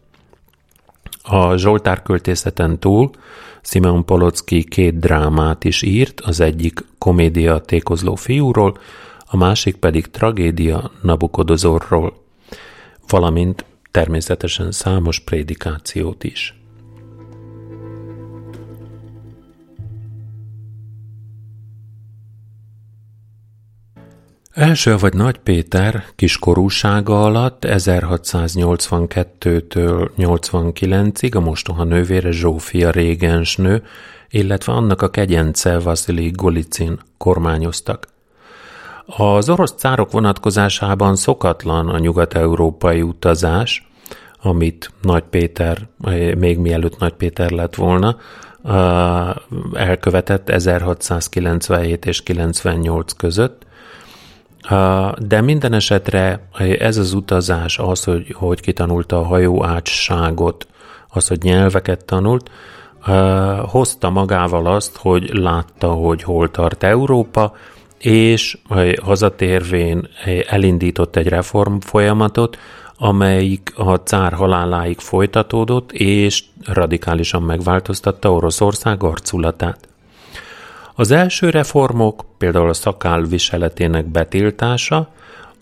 A 1.24 1.56
Zsoltár 1.56 2.02
költészeten 2.02 2.80
túl 2.80 3.10
Simeon 3.62 4.06
Polocki 4.06 4.64
két 4.64 5.00
drámát 5.00 5.64
is 5.64 5.82
írt, 5.82 6.22
az 6.22 6.40
egyik 6.40 6.86
komédia 6.98 7.60
tékozló 7.60 8.16
fiúról, 8.16 8.78
a 9.30 9.38
másik 9.38 9.76
pedig 9.76 10.10
tragédia 10.10 10.92
Nabukodozorról, 11.02 12.24
valamint 13.08 13.66
természetesen 13.92 14.72
számos 14.72 15.20
prédikációt 15.20 16.24
is. 16.24 16.58
Első 24.58 24.98
vagy 24.98 25.14
Nagy 25.14 25.38
Péter 25.38 26.04
kiskorúsága 26.16 27.24
alatt 27.24 27.64
1682-től 27.68 30.10
89-ig 30.18 31.36
a 31.36 31.40
mostoha 31.40 31.84
nővére 31.84 32.32
Zsófia 32.32 32.92
régensnő, 32.92 33.84
illetve 34.30 34.74
annak 34.74 35.02
a 35.02 35.10
kegyence 35.10 35.80
Vasili 35.80 36.32
Golicin 36.32 37.00
kormányoztak. 37.18 38.08
Az 39.16 39.50
orosz 39.50 39.74
cárok 39.78 40.12
vonatkozásában 40.12 41.16
szokatlan 41.16 41.90
a 41.90 41.98
nyugat-európai 41.98 43.02
utazás, 43.02 43.88
amit 44.42 44.92
Nagy 45.02 45.24
Péter, 45.24 45.88
még 46.38 46.58
mielőtt 46.58 47.00
Nagy 47.00 47.14
Péter 47.14 47.52
lett 47.52 47.76
volna, 47.76 48.18
elkövetett 49.74 50.50
1697 50.50 52.06
és 52.06 52.24
98 52.24 53.14
között, 53.14 53.66
de 55.18 55.42
minden 55.42 55.74
esetre 55.74 56.48
ez 56.80 56.98
az 56.98 57.14
utazás, 57.14 57.80
az, 57.80 58.04
hogy, 58.04 58.36
hogy 58.38 58.62
kitanulta 58.62 59.20
a 59.20 59.26
hajó 59.26 59.66
ácsságot, 59.66 60.68
az, 61.10 61.28
hogy 61.28 61.42
nyelveket 61.42 62.06
tanult, 62.06 62.52
hozta 63.66 64.10
magával 64.10 64.66
azt, 64.66 64.98
hogy 64.98 65.30
látta, 65.34 65.88
hogy 65.88 66.24
hol 66.24 66.52
tart 66.52 66.84
Európa, 66.84 67.54
és 67.98 68.58
hazatérvén 69.02 70.08
elindított 70.48 71.16
egy 71.16 71.28
reform 71.28 71.78
folyamatot, 71.78 72.58
amelyik 72.98 73.74
a 73.76 73.96
cár 73.96 74.34
haláláig 74.34 75.00
folytatódott, 75.00 75.92
és 75.92 76.44
radikálisan 76.66 77.44
megváltoztatta 77.44 78.32
Oroszország 78.32 79.04
arculatát. 79.04 79.88
Az 80.96 81.12
első 81.12 81.50
reformok, 81.50 82.26
például 82.38 82.70
a 82.70 82.74
szakál 82.74 83.22
viseletének 83.22 84.06
betiltása, 84.06 85.10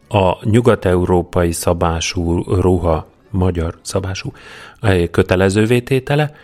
a 0.10 0.50
nyugat-európai 0.50 1.52
szabású 1.52 2.44
ruha, 2.44 3.08
magyar 3.30 3.78
szabású 3.82 4.32
kötelezővé 5.12 5.80
tétele, 5.82 6.36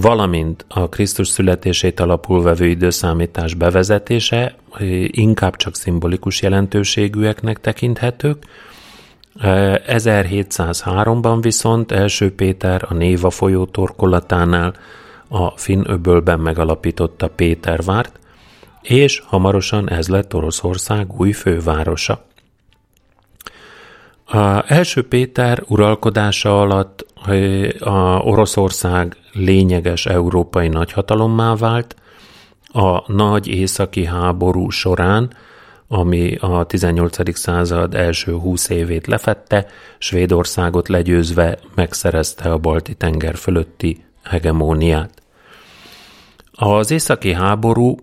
valamint 0.00 0.64
a 0.68 0.88
Krisztus 0.88 1.28
születését 1.28 2.00
alapul 2.00 2.42
vevő 2.42 2.66
időszámítás 2.66 3.54
bevezetése 3.54 4.54
inkább 5.06 5.56
csak 5.56 5.74
szimbolikus 5.74 6.42
jelentőségűeknek 6.42 7.60
tekinthetők. 7.60 8.44
1703-ban 9.40 11.38
viszont 11.40 11.92
első 11.92 12.34
Péter 12.34 12.86
a 12.88 12.94
Néva 12.94 13.30
folyó 13.30 13.64
torkolatánál 13.64 14.74
a 15.28 15.50
Finn 15.50 15.82
öbölben 15.86 16.40
megalapította 16.40 17.28
Pétervárt, 17.28 18.18
és 18.82 19.22
hamarosan 19.26 19.90
ez 19.90 20.08
lett 20.08 20.34
Oroszország 20.34 21.20
új 21.20 21.32
fővárosa. 21.32 22.24
A 24.24 24.72
első 24.72 25.08
Péter 25.08 25.62
uralkodása 25.68 26.60
alatt 26.60 27.06
a 27.80 28.18
Oroszország 28.18 29.16
lényeges 29.32 30.06
európai 30.06 30.68
nagyhatalommá 30.68 31.54
vált, 31.54 31.96
a 32.72 33.12
nagy 33.12 33.46
északi 33.46 34.04
háború 34.04 34.70
során, 34.70 35.30
ami 35.88 36.36
a 36.40 36.64
18. 36.64 37.38
század 37.38 37.94
első 37.94 38.32
húsz 38.32 38.68
évét 38.68 39.06
lefette, 39.06 39.66
Svédországot 39.98 40.88
legyőzve 40.88 41.58
megszerezte 41.74 42.50
a 42.50 42.58
balti 42.58 42.94
tenger 42.94 43.36
fölötti 43.36 44.04
hegemóniát. 44.22 45.22
Az 46.52 46.90
északi 46.90 47.32
háború 47.32 47.96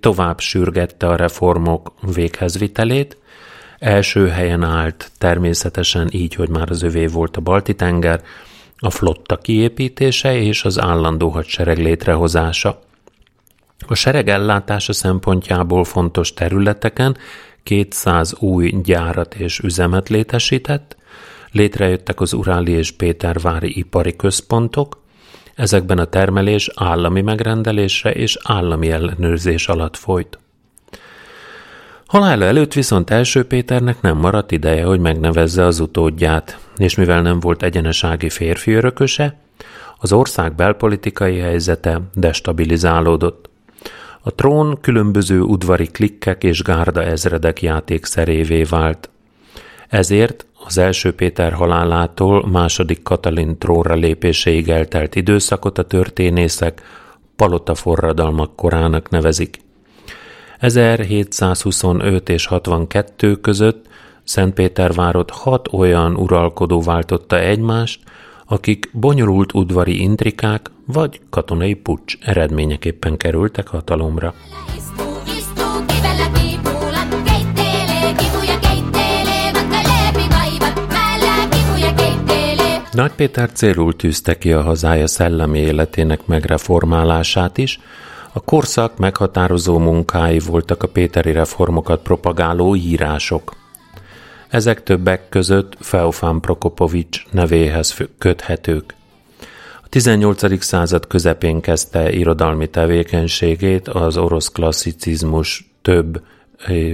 tovább 0.00 0.40
sürgette 0.40 1.06
a 1.06 1.16
reformok 1.16 1.92
véghezvitelét, 2.14 3.16
Első 3.84 4.28
helyen 4.28 4.62
állt 4.62 5.10
természetesen 5.18 6.08
így, 6.10 6.34
hogy 6.34 6.48
már 6.48 6.70
az 6.70 6.82
övé 6.82 7.06
volt 7.06 7.36
a 7.36 7.40
Balti-tenger, 7.40 8.22
a 8.78 8.90
flotta 8.90 9.36
kiépítése 9.36 10.36
és 10.36 10.64
az 10.64 10.80
állandó 10.80 11.28
hadsereg 11.28 11.78
létrehozása. 11.78 12.80
A 13.86 13.94
sereg 13.94 14.28
ellátása 14.28 14.92
szempontjából 14.92 15.84
fontos 15.84 16.34
területeken 16.34 17.16
200 17.62 18.34
új 18.38 18.74
gyárat 18.82 19.34
és 19.34 19.58
üzemet 19.58 20.08
létesített, 20.08 20.96
létrejöttek 21.50 22.20
az 22.20 22.32
Uráli 22.32 22.72
és 22.72 22.90
Pétervári 22.90 23.78
ipari 23.78 24.16
központok, 24.16 25.02
Ezekben 25.54 25.98
a 25.98 26.04
termelés 26.04 26.70
állami 26.74 27.20
megrendelésre 27.20 28.10
és 28.10 28.38
állami 28.42 28.90
ellenőrzés 28.90 29.68
alatt 29.68 29.96
folyt. 29.96 30.38
Halála 32.06 32.44
előtt 32.44 32.72
viszont 32.72 33.10
első 33.10 33.44
Péternek 33.44 34.00
nem 34.00 34.16
maradt 34.16 34.52
ideje, 34.52 34.84
hogy 34.84 35.00
megnevezze 35.00 35.64
az 35.64 35.80
utódját, 35.80 36.58
és 36.76 36.94
mivel 36.94 37.22
nem 37.22 37.40
volt 37.40 37.62
egyenesági 37.62 38.28
férfi 38.28 38.72
örököse, 38.72 39.36
az 39.98 40.12
ország 40.12 40.54
belpolitikai 40.54 41.38
helyzete 41.38 42.00
destabilizálódott. 42.14 43.50
A 44.20 44.34
trón 44.34 44.78
különböző 44.80 45.40
udvari 45.40 45.86
klikkek 45.86 46.44
és 46.44 46.62
gárda 46.62 47.02
ezredek 47.02 47.62
játékszerévé 47.62 48.62
vált. 48.62 49.10
Ezért 49.88 50.46
az 50.66 50.78
első 50.78 51.14
Péter 51.14 51.52
halálától 51.52 52.48
második 52.48 53.02
Katalin 53.02 53.58
trónra 53.58 53.94
lépéséig 53.94 54.68
eltelt 54.68 55.14
időszakot 55.14 55.78
a 55.78 55.82
történészek 55.82 56.82
palota 57.36 57.74
forradalmak 57.74 58.56
korának 58.56 59.10
nevezik. 59.10 59.58
1725 60.64 62.28
és 62.28 62.46
62 62.46 63.34
között 63.34 63.86
Szentpétervárot 64.22 65.30
hat 65.30 65.68
olyan 65.72 66.16
uralkodó 66.16 66.82
váltotta 66.82 67.38
egymást, 67.38 68.00
akik 68.46 68.90
bonyolult 68.92 69.54
udvari 69.54 70.00
intrikák 70.00 70.70
vagy 70.86 71.20
katonai 71.30 71.74
pucs 71.74 72.18
eredményeképpen 72.20 73.16
kerültek 73.16 73.68
hatalomra. 73.68 74.34
Nagy 82.92 83.12
Péter 83.12 83.52
célul 83.52 83.96
tűzte 83.96 84.38
ki 84.38 84.52
a 84.52 84.62
hazája 84.62 85.06
szellemi 85.06 85.58
életének 85.58 86.26
megreformálását 86.26 87.58
is, 87.58 87.80
a 88.36 88.40
korszak 88.40 88.98
meghatározó 88.98 89.78
munkái 89.78 90.38
voltak 90.38 90.82
a 90.82 90.88
péteri 90.88 91.32
reformokat 91.32 92.02
propagáló 92.02 92.74
írások. 92.76 93.56
Ezek 94.48 94.82
többek 94.82 95.28
között 95.28 95.76
Feofán 95.80 96.40
Prokopovics 96.40 97.26
nevéhez 97.30 97.96
köthetők. 98.18 98.94
A 99.82 99.88
18. 99.88 100.62
század 100.62 101.06
közepén 101.06 101.60
kezdte 101.60 102.12
irodalmi 102.12 102.68
tevékenységét 102.68 103.88
az 103.88 104.16
orosz 104.16 104.48
klasszicizmus 104.48 105.70
több 105.82 106.22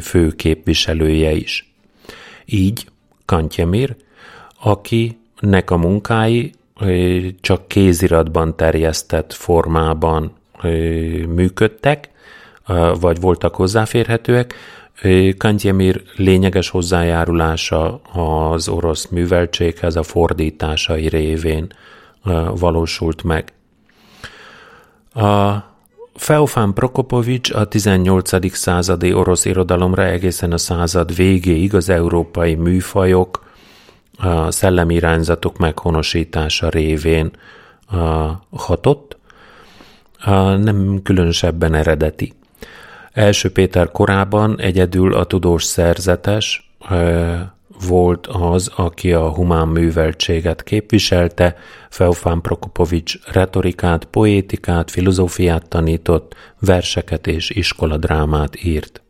fő 0.00 0.30
képviselője 0.30 1.32
is. 1.32 1.74
Így 2.44 2.86
Kantyemir, 3.24 3.96
akinek 4.62 5.70
a 5.70 5.76
munkái 5.76 6.52
csak 7.40 7.68
kéziratban 7.68 8.56
terjesztett 8.56 9.32
formában 9.32 10.38
működtek, 11.28 12.10
vagy 13.00 13.20
voltak 13.20 13.54
hozzáférhetőek. 13.54 14.54
Kantyemir 15.36 16.02
lényeges 16.16 16.68
hozzájárulása 16.68 18.00
az 18.12 18.68
orosz 18.68 19.06
műveltséghez 19.06 19.96
a 19.96 20.02
fordításai 20.02 21.08
révén 21.08 21.72
valósult 22.54 23.22
meg. 23.22 23.52
A 25.14 25.54
Feofán 26.14 26.72
Prokopovics 26.72 27.50
a 27.50 27.64
18. 27.64 28.56
századi 28.56 29.12
orosz 29.12 29.44
irodalomra 29.44 30.04
egészen 30.04 30.52
a 30.52 30.58
század 30.58 31.14
végéig 31.14 31.74
az 31.74 31.88
európai 31.88 32.54
műfajok, 32.54 33.48
a 34.18 34.50
szellemi 34.50 34.94
irányzatok 34.94 35.58
meghonosítása 35.58 36.68
révén 36.68 37.30
hatott, 38.50 39.16
nem 40.58 41.00
különösebben 41.02 41.74
eredeti. 41.74 42.32
Első 43.12 43.52
Péter 43.52 43.90
korában 43.90 44.60
egyedül 44.60 45.14
a 45.14 45.24
tudós 45.24 45.64
szerzetes 45.64 46.70
volt 47.86 48.26
az, 48.26 48.70
aki 48.76 49.12
a 49.12 49.32
humán 49.32 49.68
műveltséget 49.68 50.62
képviselte, 50.62 51.56
Feofán 51.88 52.40
Prokopovics 52.40 53.18
retorikát, 53.26 54.04
poétikát, 54.04 54.90
filozófiát 54.90 55.68
tanított, 55.68 56.34
verseket 56.58 57.26
és 57.26 57.50
iskoladrámát 57.50 58.64
írt. 58.64 59.02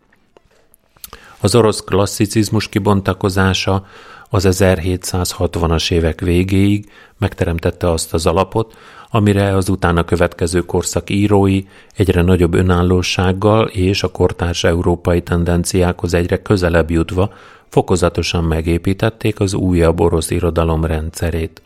Az 1.40 1.54
orosz 1.54 1.84
klasszicizmus 1.84 2.68
kibontakozása 2.68 3.86
az 4.28 4.46
1760-as 4.50 5.92
évek 5.92 6.20
végéig 6.20 6.90
megteremtette 7.18 7.90
azt 7.90 8.14
az 8.14 8.26
alapot, 8.26 8.76
amire 9.10 9.56
az 9.56 9.68
utána 9.68 10.04
következő 10.04 10.60
korszak 10.60 11.10
írói 11.10 11.62
egyre 11.96 12.22
nagyobb 12.22 12.54
önállósággal 12.54 13.66
és 13.66 14.02
a 14.02 14.10
kortárs 14.10 14.64
európai 14.64 15.22
tendenciákhoz 15.22 16.14
egyre 16.14 16.42
közelebb 16.42 16.90
jutva 16.90 17.32
fokozatosan 17.68 18.44
megépítették 18.44 19.40
az 19.40 19.54
újabb 19.54 20.00
orosz 20.00 20.30
irodalom 20.30 20.84
rendszerét. 20.84 21.62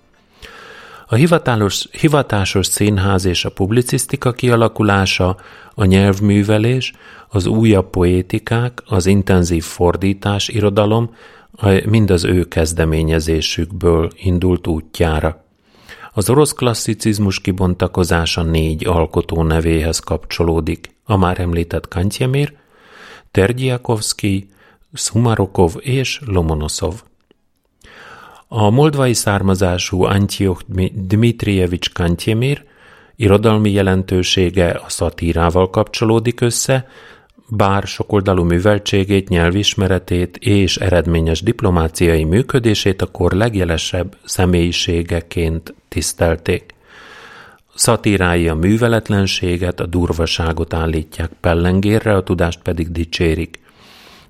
A 1.06 1.14
hivatalos, 1.14 1.88
hivatásos 1.90 2.66
színház 2.66 3.24
és 3.24 3.44
a 3.44 3.50
publicisztika 3.50 4.32
kialakulása, 4.32 5.36
a 5.74 5.84
nyelvművelés, 5.84 6.92
az 7.28 7.46
újabb 7.46 7.90
poétikák, 7.90 8.82
az 8.86 9.06
intenzív 9.06 9.64
fordítás 9.64 10.48
irodalom 10.48 11.14
mind 11.84 12.10
az 12.10 12.24
ő 12.24 12.44
kezdeményezésükből 12.44 14.10
indult 14.16 14.66
útjára. 14.66 15.43
Az 16.16 16.30
orosz 16.30 16.52
klasszicizmus 16.52 17.40
kibontakozása 17.40 18.42
négy 18.42 18.86
alkotó 18.86 19.42
nevéhez 19.42 19.98
kapcsolódik, 19.98 20.96
a 21.04 21.16
már 21.16 21.40
említett 21.40 21.88
Kantyemir, 21.88 22.56
Tergyiakovszki, 23.30 24.48
Szumarokov 24.92 25.74
és 25.78 26.20
Lomonoszov. 26.26 27.02
A 28.48 28.70
moldvai 28.70 29.14
származású 29.14 30.02
Antioch 30.02 30.62
Dmitrievics 30.92 31.92
Kantyemir 31.92 32.64
irodalmi 33.16 33.70
jelentősége 33.70 34.70
a 34.70 34.88
szatírával 34.88 35.70
kapcsolódik 35.70 36.40
össze, 36.40 36.88
bár 37.48 37.82
sokoldalú 37.82 38.44
műveltségét, 38.44 39.28
nyelvismeretét 39.28 40.36
és 40.36 40.76
eredményes 40.76 41.42
diplomáciai 41.42 42.24
működését 42.24 43.02
a 43.02 43.06
kor 43.06 43.32
legjelesebb 43.32 44.16
személyiségeként 44.24 45.74
tisztelték. 45.88 46.74
Szatírái 47.74 48.48
a 48.48 48.54
műveletlenséget, 48.54 49.80
a 49.80 49.86
durvaságot 49.86 50.74
állítják 50.74 51.30
pellengérre, 51.40 52.14
a 52.14 52.22
tudást 52.22 52.62
pedig 52.62 52.92
dicsérik. 52.92 53.58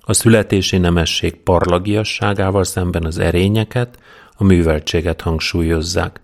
A 0.01 0.13
születési 0.13 0.77
nemesség 0.77 1.35
parlagiasságával 1.35 2.63
szemben 2.63 3.05
az 3.05 3.17
erényeket, 3.19 3.99
a 4.37 4.43
műveltséget 4.43 5.21
hangsúlyozzák. 5.21 6.19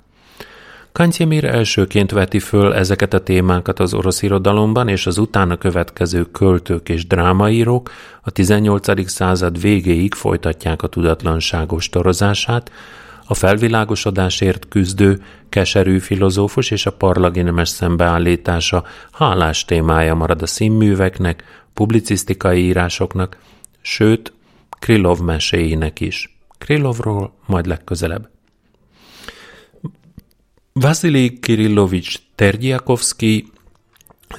Kantyemir 0.91 1.45
elsőként 1.45 2.11
veti 2.11 2.39
föl 2.39 2.73
ezeket 2.73 3.13
a 3.13 3.19
témákat 3.19 3.79
az 3.79 3.93
orosz 3.93 4.21
irodalomban, 4.21 4.87
és 4.87 5.07
az 5.07 5.17
utána 5.17 5.57
következő 5.57 6.23
költők 6.23 6.89
és 6.89 7.07
drámaírók 7.07 7.91
a 8.21 8.31
18. 8.31 9.09
század 9.09 9.61
végéig 9.61 10.13
folytatják 10.13 10.83
a 10.83 10.87
tudatlanságos 10.87 11.89
torozását, 11.89 12.71
a 13.25 13.33
felvilágosodásért 13.33 14.67
küzdő, 14.67 15.23
keserű 15.49 15.99
filozófus 15.99 16.71
és 16.71 16.85
a 16.85 16.91
parlagi 16.91 17.41
nemes 17.41 17.69
szembeállítása 17.69 18.83
hálás 19.11 19.65
témája 19.65 20.15
marad 20.15 20.41
a 20.41 20.47
színműveknek, 20.47 21.43
publicisztikai 21.73 22.63
írásoknak, 22.63 23.37
sőt, 23.81 24.33
Krillov 24.79 25.19
meséinek 25.19 25.99
is. 25.99 26.37
Krillovról 26.57 27.33
majd 27.45 27.65
legközelebb. 27.65 28.29
Vasili 30.81 31.39
Kirillovics 31.39 32.19
Tergyiakovszki 32.35 33.51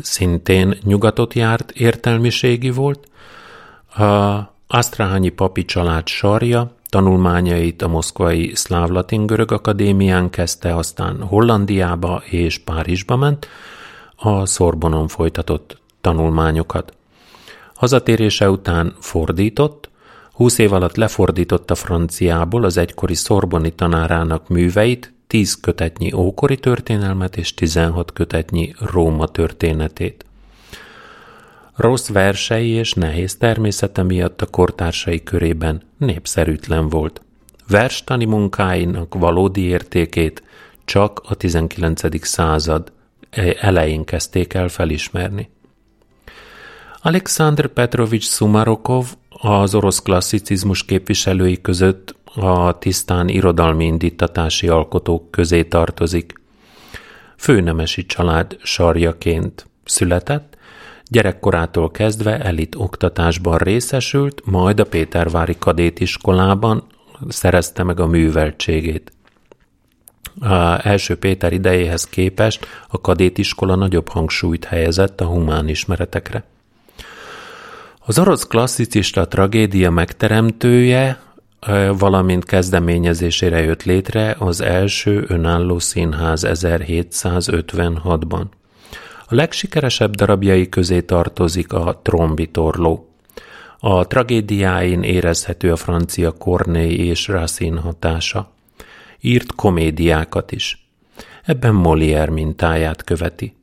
szintén 0.00 0.78
nyugatot 0.84 1.34
járt 1.34 1.70
értelmiségi 1.70 2.70
volt, 2.70 3.08
a 3.96 4.40
Asztrahányi 4.66 5.28
papi 5.28 5.64
család 5.64 6.06
sarja, 6.06 6.74
tanulmányait 6.88 7.82
a 7.82 7.88
Moszkvai 7.88 8.52
Szláv-Latin-Görög 8.54 9.52
Akadémián 9.52 10.30
kezdte, 10.30 10.76
aztán 10.76 11.22
Hollandiába 11.22 12.22
és 12.24 12.58
Párizsba 12.58 13.16
ment, 13.16 13.48
a 14.16 14.46
Szorbonon 14.46 15.08
folytatott 15.08 15.80
tanulmányokat. 16.00 16.94
Hazatérése 17.74 18.50
után 18.50 18.94
fordított, 19.00 19.90
húsz 20.32 20.58
év 20.58 20.72
alatt 20.72 20.96
lefordította 20.96 21.74
franciából 21.74 22.64
az 22.64 22.76
egykori 22.76 23.14
szorboni 23.14 23.70
tanárának 23.70 24.48
műveit, 24.48 25.11
10 25.32 25.60
kötetnyi 25.60 26.12
ókori 26.12 26.56
történelmet 26.56 27.36
és 27.36 27.54
16 27.54 28.12
kötetnyi 28.12 28.74
Róma 28.78 29.26
történetét. 29.26 30.24
Rossz 31.74 32.08
versei 32.08 32.68
és 32.68 32.92
nehéz 32.92 33.36
természete 33.36 34.02
miatt 34.02 34.42
a 34.42 34.46
kortársai 34.46 35.22
körében 35.22 35.82
népszerűtlen 35.98 36.88
volt. 36.88 37.22
Verstani 37.68 38.24
munkáinak 38.24 39.14
valódi 39.14 39.60
értékét 39.60 40.42
csak 40.84 41.22
a 41.28 41.34
19. 41.34 42.26
század 42.26 42.92
elején 43.60 44.04
kezdték 44.04 44.54
el 44.54 44.68
felismerni. 44.68 45.50
Alexander 47.00 47.66
Petrovich 47.66 48.26
Sumarokov 48.26 49.06
az 49.28 49.74
orosz 49.74 50.02
klasszicizmus 50.02 50.84
képviselői 50.84 51.60
között 51.60 52.20
a 52.34 52.78
tisztán 52.78 53.28
irodalmi 53.28 53.84
indítatási 53.84 54.68
alkotók 54.68 55.30
közé 55.30 55.64
tartozik. 55.64 56.40
Főnemesi 57.36 58.06
család 58.06 58.56
sarjaként 58.62 59.66
született, 59.84 60.56
gyerekkorától 61.04 61.90
kezdve 61.90 62.38
elit 62.38 62.74
oktatásban 62.74 63.58
részesült, 63.58 64.42
majd 64.44 64.80
a 64.80 64.84
Pétervári 64.84 65.56
kadétiskolában 65.58 66.84
szerezte 67.28 67.82
meg 67.82 68.00
a 68.00 68.06
műveltségét. 68.06 69.12
A 70.40 70.86
első 70.88 71.16
Péter 71.16 71.52
idejéhez 71.52 72.04
képest 72.04 72.66
a 72.88 73.00
kadétiskola 73.00 73.74
nagyobb 73.74 74.08
hangsúlyt 74.08 74.64
helyezett 74.64 75.20
a 75.20 75.26
humán 75.26 75.68
ismeretekre. 75.68 76.44
Az 78.04 78.18
orosz 78.18 78.46
klasszicista 78.46 79.28
tragédia 79.28 79.90
megteremtője, 79.90 81.20
valamint 81.98 82.44
kezdeményezésére 82.44 83.60
jött 83.60 83.82
létre 83.82 84.36
az 84.38 84.60
első 84.60 85.24
önálló 85.28 85.78
színház 85.78 86.44
1756-ban. 86.48 88.44
A 89.26 89.34
legsikeresebb 89.34 90.14
darabjai 90.14 90.68
közé 90.68 91.00
tartozik 91.00 91.72
a 91.72 92.00
Trombitorló. 92.02 93.08
A 93.78 94.06
tragédiáin 94.06 95.02
érezhető 95.02 95.72
a 95.72 95.76
francia 95.76 96.32
Corneille 96.32 97.02
és 97.02 97.28
Racine 97.28 97.80
hatása. 97.80 98.50
Írt 99.20 99.54
komédiákat 99.54 100.52
is. 100.52 100.86
Ebben 101.44 101.74
Molière 101.74 102.30
mintáját 102.30 103.04
követi. 103.04 103.54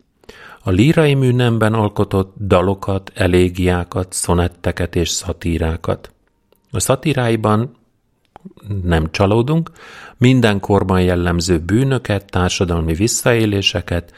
A 0.63 0.69
lírai 0.69 1.13
műnemben 1.13 1.73
alkotott 1.73 2.33
dalokat, 2.37 3.11
elégiákat, 3.15 4.13
szonetteket 4.13 4.95
és 4.95 5.09
szatírákat. 5.09 6.11
A 6.71 6.79
szatíráiban 6.79 7.77
nem 8.83 9.11
csalódunk, 9.11 9.71
minden 10.17 10.59
korban 10.59 11.01
jellemző 11.01 11.59
bűnöket, 11.59 12.25
társadalmi 12.25 12.93
visszaéléseket, 12.93 14.13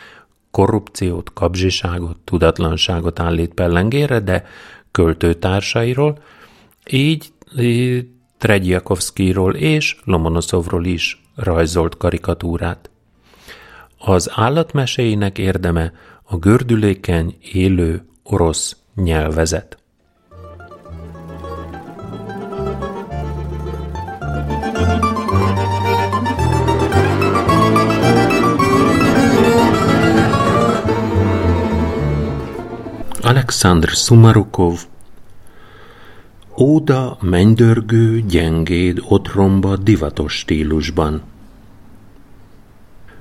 korrupciót, 0.51 1.33
kapzsiságot, 1.33 2.17
tudatlanságot 2.23 3.19
állít 3.19 3.53
pellengére, 3.53 4.19
de 4.19 4.45
költőtársairól, 4.91 6.17
így 6.89 7.33
Tredjakovszkiról 8.37 9.55
és 9.55 9.97
Lomonoszovról 10.03 10.85
is 10.85 11.21
rajzolt 11.35 11.97
karikatúrát. 11.97 12.89
Az 13.97 14.31
állatmeséinek 14.33 15.37
érdeme 15.37 15.93
a 16.23 16.37
gördülékeny, 16.37 17.37
élő 17.53 18.05
orosz 18.23 18.77
nyelvezet. 18.95 19.80
Alexandr 33.31 33.89
Sumarukov 33.89 34.79
Óda 36.57 37.17
mennydörgő, 37.21 38.21
gyengéd, 38.21 39.01
otromba, 39.07 39.77
divatos 39.77 40.33
stílusban. 40.33 41.21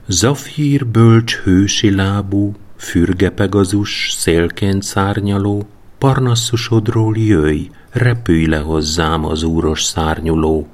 Zafír 0.07 0.87
bölcs 0.87 1.37
hősi 1.37 1.95
lábú, 1.95 2.55
fürge 2.77 3.31
pegazus, 3.31 4.15
szélként 4.19 4.83
szárnyaló, 4.83 5.69
parnasszusodról 5.99 7.17
jöjj, 7.17 7.71
repülj 7.91 8.47
le 8.47 8.59
hozzám 8.59 9.25
az 9.25 9.43
úros 9.43 9.83
szárnyuló. 9.83 10.67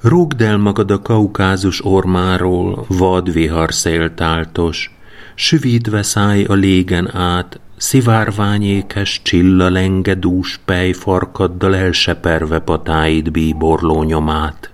Rúgd 0.00 0.40
el 0.40 0.56
magad 0.56 0.90
a 0.90 1.02
kaukázus 1.02 1.84
ormáról, 1.84 2.84
vad 2.88 3.32
vihar 3.32 3.74
széltáltos, 3.74 4.98
süvítve 5.34 6.02
szállj 6.02 6.44
a 6.44 6.52
légen 6.52 7.16
át, 7.16 7.60
szivárványékes 7.76 9.20
csilla 9.22 9.68
lengedús 9.68 10.60
pejfarkaddal 10.64 11.76
elseperve 11.76 12.58
patáid 12.58 13.30
bíborló 13.30 14.02
nyomát. 14.02 14.70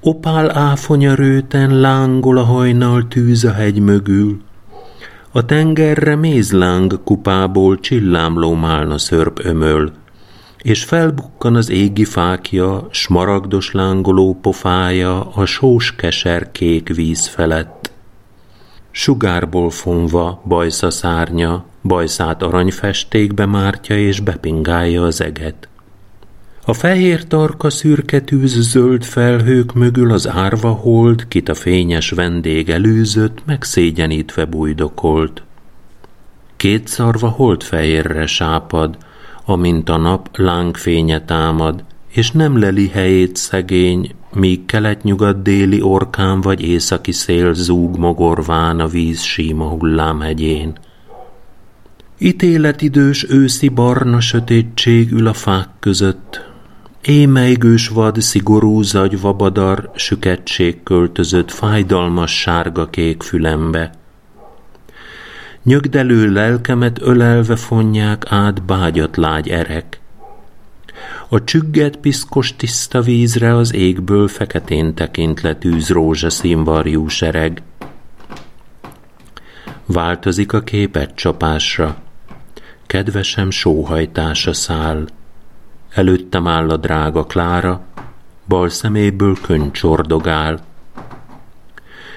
Opál 0.00 0.58
áfonyarőten 0.58 1.80
lángol 1.80 2.38
a 2.38 2.42
hajnal 2.42 3.08
tűz 3.08 3.44
a 3.44 3.52
hegy 3.52 3.78
mögül, 3.78 4.42
a 5.32 5.44
tengerre 5.44 6.16
mézláng 6.16 7.00
kupából 7.04 7.80
csillámló 7.80 8.54
málna 8.54 8.98
szörp 8.98 9.40
ömöl, 9.44 9.92
és 10.62 10.84
felbukkan 10.84 11.54
az 11.54 11.70
égi 11.70 12.04
fákja, 12.04 12.86
smaragdos 12.90 13.72
lángoló 13.72 14.38
pofája 14.42 15.30
a 15.30 15.44
sós 15.44 15.94
keser 15.96 16.52
kék 16.52 16.94
víz 16.94 17.26
felett. 17.26 17.92
Sugárból 18.90 19.70
fonva 19.70 20.42
bajsza 20.44 20.90
szárnya, 20.90 21.64
bajszát 21.84 22.42
aranyfestékbe 22.42 23.46
mártja 23.46 23.98
és 23.98 24.20
bepingálja 24.20 25.02
az 25.02 25.20
eget. 25.20 25.68
A 26.66 26.72
fehér 26.72 27.26
tarka 27.26 27.70
szürke 27.70 28.20
tűz 28.20 28.60
zöld 28.60 29.04
felhők 29.04 29.72
mögül 29.72 30.12
az 30.12 30.28
árva 30.28 30.70
hold, 30.70 31.28
kit 31.28 31.48
a 31.48 31.54
fényes 31.54 32.10
vendég 32.10 32.70
előzött, 32.70 33.44
megszégyenítve 33.46 34.44
bújdokolt. 34.44 35.42
Két 36.56 36.88
szarva 36.88 37.28
holdfehérre 37.28 38.26
sápad, 38.26 38.96
amint 39.44 39.88
a 39.88 39.96
nap 39.96 40.36
lángfénye 40.36 41.24
támad, 41.24 41.84
és 42.08 42.30
nem 42.30 42.58
leli 42.58 42.88
helyét 42.88 43.36
szegény, 43.36 44.14
míg 44.32 44.64
kelet-nyugat-déli 44.64 45.82
orkán 45.82 46.40
vagy 46.40 46.62
északi 46.62 47.12
szél 47.12 47.54
zúg 47.54 47.96
mogorván 47.96 48.80
a 48.80 48.86
víz 48.86 49.20
síma 49.20 49.64
hullámhegyén. 49.64 50.78
Ítéletidős 52.18 53.26
őszi 53.28 53.68
barna 53.68 54.20
sötétség 54.20 55.12
ül 55.12 55.26
a 55.26 55.32
fák 55.32 55.68
között, 55.80 56.52
Émeigős 57.06 57.88
vad, 57.88 58.20
szigorú 58.20 58.82
zagy 58.82 59.20
vabadar, 59.20 59.90
süketség 59.94 60.82
költözött 60.82 61.50
fájdalmas 61.50 62.40
sárga-kék 62.40 63.22
fülembe. 63.22 63.90
Nyögdelő 65.62 66.32
lelkemet 66.32 67.00
ölelve 67.02 67.56
fonják 67.56 68.24
át 68.28 68.62
bágyat 68.62 69.16
lágy 69.16 69.48
erek. 69.48 70.00
A 71.28 71.44
csügget 71.44 71.96
piszkos 71.96 72.56
tiszta 72.56 73.00
vízre 73.00 73.56
az 73.56 73.74
égből 73.74 74.28
feketén 74.28 74.94
tekint 74.94 75.40
le 75.40 75.54
tűz 75.54 75.88
rózsaszínvarjú 75.88 77.08
sereg. 77.08 77.62
Változik 79.86 80.52
a 80.52 80.60
képet 80.60 81.14
csapásra, 81.14 82.03
kedvesem 82.86 83.50
sóhajtása 83.50 84.52
száll, 84.52 85.06
Előttem 85.94 86.46
áll 86.46 86.70
a 86.70 86.76
drága 86.76 87.24
Klára, 87.24 87.84
bal 88.48 88.68
szeméből 88.68 89.36
könny 89.42 89.70
csordogál. 89.70 90.64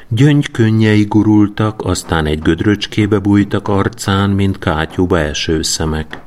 Gyöngy 0.08 0.52
könnyei 0.52 1.04
gurultak, 1.04 1.82
aztán 1.86 2.26
egy 2.26 2.40
gödröcskébe 2.40 3.20
bújtak 3.20 3.68
arcán, 3.68 4.30
mint 4.30 4.60
kátyúba 4.60 5.20
eső 5.20 5.62
szemek. 5.62 6.22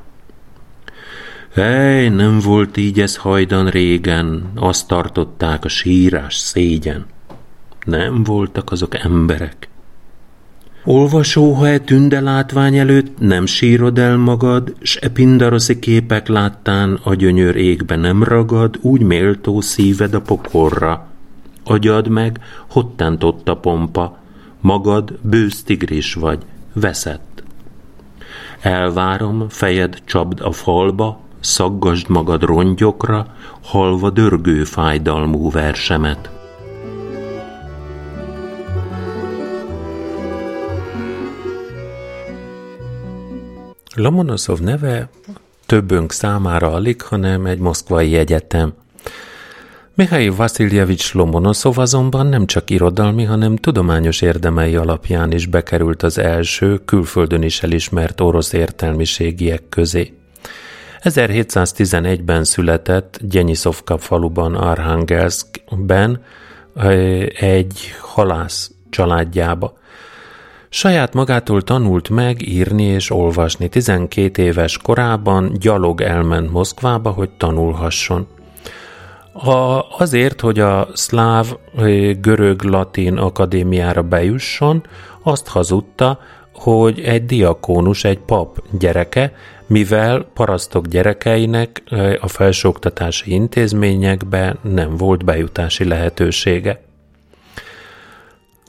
Hely, 1.55 2.09
nem 2.09 2.39
volt 2.39 2.77
így 2.77 3.01
ez 3.01 3.17
hajdan 3.17 3.69
régen, 3.69 4.51
azt 4.55 4.89
tartották 4.89 5.65
a 5.65 5.69
sírás 5.69 6.37
szégyen. 6.37 7.07
Nem 7.85 8.23
voltak 8.23 8.71
azok 8.71 8.95
emberek. 8.99 9.69
Olvasó, 10.85 11.53
ha 11.53 11.69
e 11.69 11.79
tünde 11.79 12.21
látvány 12.21 12.77
előtt 12.77 13.19
nem 13.19 13.47
sírod 13.47 13.99
el 13.99 14.17
magad, 14.17 14.75
s 14.81 14.97
e 14.97 15.09
pindaroszi 15.09 15.79
képek 15.79 16.29
láttán 16.29 17.01
a 17.03 17.15
gyönyör 17.15 17.57
égbe 17.57 17.97
nem 17.97 18.23
ragad, 18.23 18.79
úgy 18.81 19.03
méltó 19.03 19.61
szíved 19.61 20.15
a 20.15 20.21
pokorra. 20.21 21.07
Agyad 21.65 22.09
meg, 22.09 22.41
hottent 22.69 23.25
ott 23.25 23.49
a 23.49 23.57
pompa, 23.57 24.19
magad 24.61 25.19
bősz 25.23 25.63
tigris 25.63 26.15
vagy, 26.15 26.39
veszett. 26.73 27.43
Elvárom, 28.61 29.47
fejed 29.49 29.99
csapd 30.05 30.41
a 30.41 30.53
falba, 30.53 31.21
szaggasd 31.41 32.09
magad 32.09 32.43
rongyokra, 32.43 33.27
halva 33.63 34.11
dörgő 34.11 34.65
fájdalmú 34.65 35.51
versemet. 35.51 36.40
Lomonoszov 44.01 44.59
neve 44.59 45.09
többünk 45.67 46.13
számára 46.13 46.73
alig, 46.73 47.03
hanem 47.03 47.47
egy 47.47 47.59
moszkvai 47.59 48.17
egyetem. 48.17 48.73
Mihail 49.95 50.35
Vasiljevics 50.35 51.15
Lomonoszov 51.15 51.79
azonban 51.79 52.27
nem 52.27 52.47
csak 52.47 52.71
irodalmi, 52.71 53.25
hanem 53.25 53.57
tudományos 53.57 54.21
érdemei 54.21 54.77
alapján 54.77 55.33
is 55.33 55.47
bekerült 55.47 56.03
az 56.03 56.19
első, 56.19 56.81
külföldön 56.85 57.43
is 57.43 57.63
elismert 57.63 58.21
orosz 58.21 58.53
értelmiségiek 58.53 59.63
közé. 59.69 60.13
1711-ben 61.03 62.45
született 62.45 63.19
Gyenyiszovka 63.23 63.99
faluban 63.99 64.55
Arhangelskben 64.55 66.23
egy 67.39 67.95
halász 68.01 68.71
családjába. 68.91 69.79
Saját 70.73 71.15
magától 71.15 71.63
tanult 71.63 72.09
meg 72.09 72.49
írni 72.49 72.83
és 72.83 73.11
olvasni. 73.11 73.69
12 73.69 74.43
éves 74.43 74.79
korában 74.79 75.53
gyalog 75.59 76.01
elment 76.01 76.51
Moszkvába, 76.51 77.11
hogy 77.11 77.31
tanulhasson. 77.31 78.27
A, 79.33 79.87
azért, 79.99 80.41
hogy 80.41 80.59
a 80.59 80.89
szláv 80.93 81.47
görög-latin 82.21 83.17
akadémiára 83.17 84.03
bejusson, 84.03 84.87
azt 85.23 85.49
hazudta, 85.49 86.19
hogy 86.55 87.01
egy 87.01 87.25
diakónus, 87.25 88.05
egy 88.05 88.19
pap 88.19 88.63
gyereke, 88.79 89.33
mivel 89.67 90.27
parasztok 90.35 90.87
gyerekeinek 90.87 91.83
a 92.21 92.29
felsőoktatási 92.29 93.33
intézményekbe 93.33 94.57
nem 94.63 94.97
volt 94.97 95.25
bejutási 95.25 95.85
lehetősége. 95.85 96.90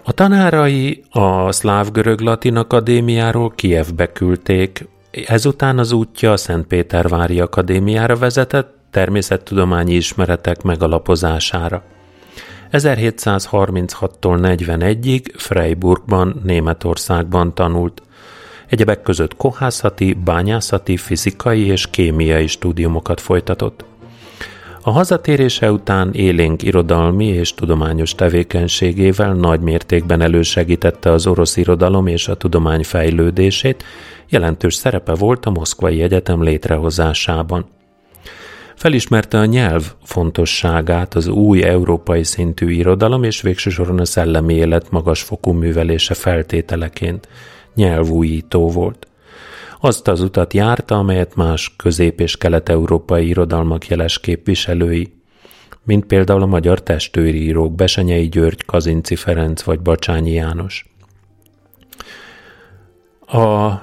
A 0.03 0.11
tanárai 0.11 1.03
a 1.09 1.51
Szláv-Görög-Latin 1.51 2.55
Akadémiáról 2.55 3.51
Kievbe 3.55 4.11
küldték, 4.11 4.87
ezután 5.27 5.77
az 5.77 5.91
útja 5.91 6.31
a 6.31 6.37
Szentpétervári 6.37 7.39
Akadémiára 7.39 8.15
vezetett 8.15 8.75
természettudományi 8.91 9.93
ismeretek 9.93 10.61
megalapozására. 10.61 11.83
1736-tól 12.71 14.39
41-ig 14.57 15.33
Freiburgban, 15.35 16.41
Németországban 16.43 17.53
tanult. 17.53 18.01
Egyebek 18.67 19.01
között 19.01 19.35
kohászati, 19.35 20.13
bányászati, 20.13 20.97
fizikai 20.97 21.65
és 21.65 21.89
kémiai 21.89 22.47
stúdiumokat 22.47 23.21
folytatott. 23.21 23.90
A 24.83 24.91
hazatérése 24.91 25.71
után 25.71 26.13
élénk 26.13 26.63
irodalmi 26.63 27.25
és 27.25 27.53
tudományos 27.53 28.15
tevékenységével 28.15 29.33
nagy 29.33 29.59
mértékben 29.59 30.21
elősegítette 30.21 31.11
az 31.11 31.27
orosz 31.27 31.57
irodalom 31.57 32.07
és 32.07 32.27
a 32.27 32.35
tudomány 32.35 32.83
fejlődését, 32.83 33.83
jelentős 34.29 34.73
szerepe 34.73 35.13
volt 35.13 35.45
a 35.45 35.49
Moszkvai 35.49 36.01
Egyetem 36.01 36.43
létrehozásában. 36.43 37.65
Felismerte 38.75 39.37
a 39.37 39.45
nyelv 39.45 39.93
fontosságát, 40.03 41.13
az 41.13 41.27
új 41.27 41.63
európai 41.63 42.23
szintű 42.23 42.69
irodalom 42.69 43.23
és 43.23 43.41
végső 43.41 43.69
soron 43.69 43.99
a 43.99 44.05
szellemi 44.05 44.53
élet 44.53 44.91
magasfokú 44.91 45.51
művelése 45.51 46.13
feltételeként. 46.13 47.27
Nyelvújító 47.75 48.69
volt. 48.69 49.10
Azt 49.83 50.07
az 50.07 50.21
utat 50.21 50.53
járta, 50.53 50.97
amelyet 50.97 51.35
más 51.35 51.73
közép- 51.77 52.19
és 52.19 52.37
kelet-európai 52.37 53.27
irodalmak 53.27 53.87
jeles 53.87 54.19
képviselői, 54.19 55.13
mint 55.83 56.05
például 56.05 56.41
a 56.41 56.45
magyar 56.45 56.83
testőrírók 56.83 57.75
Besenyei 57.75 58.29
György, 58.29 58.65
Kazinci 58.65 59.15
Ferenc 59.15 59.61
vagy 59.61 59.79
Bacsányi 59.79 60.31
János. 60.31 60.93
A 63.27 63.73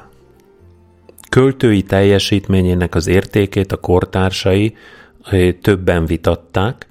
költői 1.28 1.82
teljesítményének 1.82 2.94
az 2.94 3.06
értékét 3.06 3.72
a 3.72 3.76
kortársai 3.76 4.76
többen 5.60 6.06
vitatták, 6.06 6.88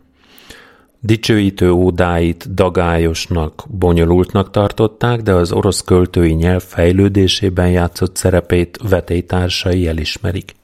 Dicsőítő 1.00 1.72
ódáit 1.72 2.54
dagályosnak, 2.54 3.64
bonyolultnak 3.70 4.52
tartották, 4.52 5.22
de 5.22 5.34
az 5.34 5.52
orosz 5.52 5.82
költői 5.82 6.34
nyelv 6.34 6.62
fejlődésében 6.62 7.70
játszott 7.70 8.16
szerepét 8.16 8.80
vetélytársai 8.90 9.88
elismerik. 9.88 10.56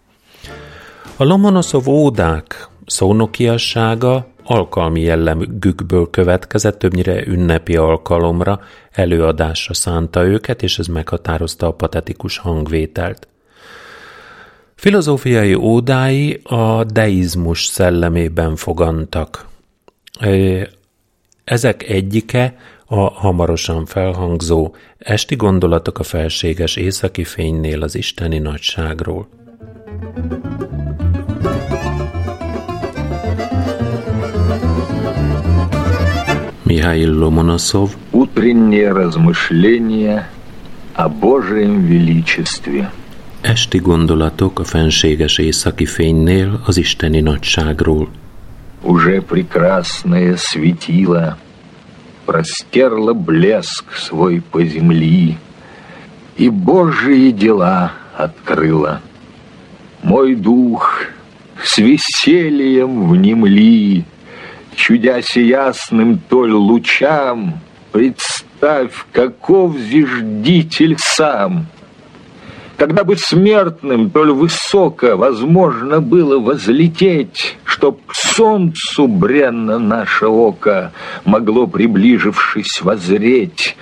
A 1.17 1.23
Lomonoszov 1.23 1.87
ódák 1.87 2.69
szónokiassága 2.85 4.27
alkalmi 4.43 5.01
jellegükből 5.01 6.09
következett, 6.09 6.79
többnyire 6.79 7.25
ünnepi 7.25 7.75
alkalomra, 7.75 8.59
előadásra 8.91 9.73
szánta 9.73 10.25
őket, 10.25 10.63
és 10.63 10.79
ez 10.79 10.87
meghatározta 10.87 11.67
a 11.67 11.73
patetikus 11.73 12.37
hangvételt. 12.37 13.27
Filozófiai 14.75 15.53
ódái 15.53 16.39
a 16.43 16.83
deizmus 16.83 17.65
szellemében 17.65 18.55
fogantak. 18.55 19.51
Ezek 21.44 21.88
egyike 21.88 22.56
a 22.86 23.00
hamarosan 23.00 23.86
felhangzó 23.86 24.74
esti 24.98 25.36
gondolatok 25.36 25.98
a 25.98 26.02
felséges 26.02 26.76
északi 26.76 27.24
fénynél 27.24 27.82
az 27.82 27.94
isteni 27.94 28.38
nagyságról. 28.38 29.28
Михаил 36.62 37.18
Ломоносов 37.18 37.96
Утреннее 38.10 38.92
размышление 38.92 40.28
о 40.94 41.08
Божьем 41.08 41.86
величестве 41.86 42.90
Esti 43.40 43.78
gondolatok 43.78 44.58
a 44.58 44.64
fenséges 44.64 45.38
északi 45.38 45.86
fénynél 45.86 46.60
az 46.64 46.76
isteni 46.76 47.20
nagyságról. 47.20 48.08
Уже 48.83 49.21
прекрасное 49.21 50.35
светило 50.35 51.37
простерло 52.25 53.13
блеск 53.13 53.93
свой 53.95 54.41
по 54.41 54.63
земли 54.63 55.37
и 56.35 56.49
Божьи 56.49 57.31
дела 57.31 57.93
открыло. 58.17 59.01
Мой 60.01 60.35
дух 60.35 61.01
с 61.63 61.77
весельем 61.77 63.07
внемли, 63.09 64.03
чудясь 64.75 65.37
ясным 65.37 66.19
толь 66.19 66.51
лучам, 66.51 67.61
представь, 67.93 69.05
каков 69.13 69.77
зиждитель 69.77 70.97
сам— 70.99 71.67
когда 72.77 73.03
бы 73.03 73.15
смертным 73.17 74.09
толь 74.09 74.31
высоко 74.31 75.15
возможно 75.15 76.01
было 76.01 76.39
возлететь, 76.39 77.57
Чтоб 77.65 78.05
к 78.05 78.15
солнцу 78.15 79.07
бренно 79.07 79.79
наше 79.79 80.27
око 80.27 80.91
могло, 81.25 81.67
приближившись, 81.67 82.81
возреть, 82.81 83.75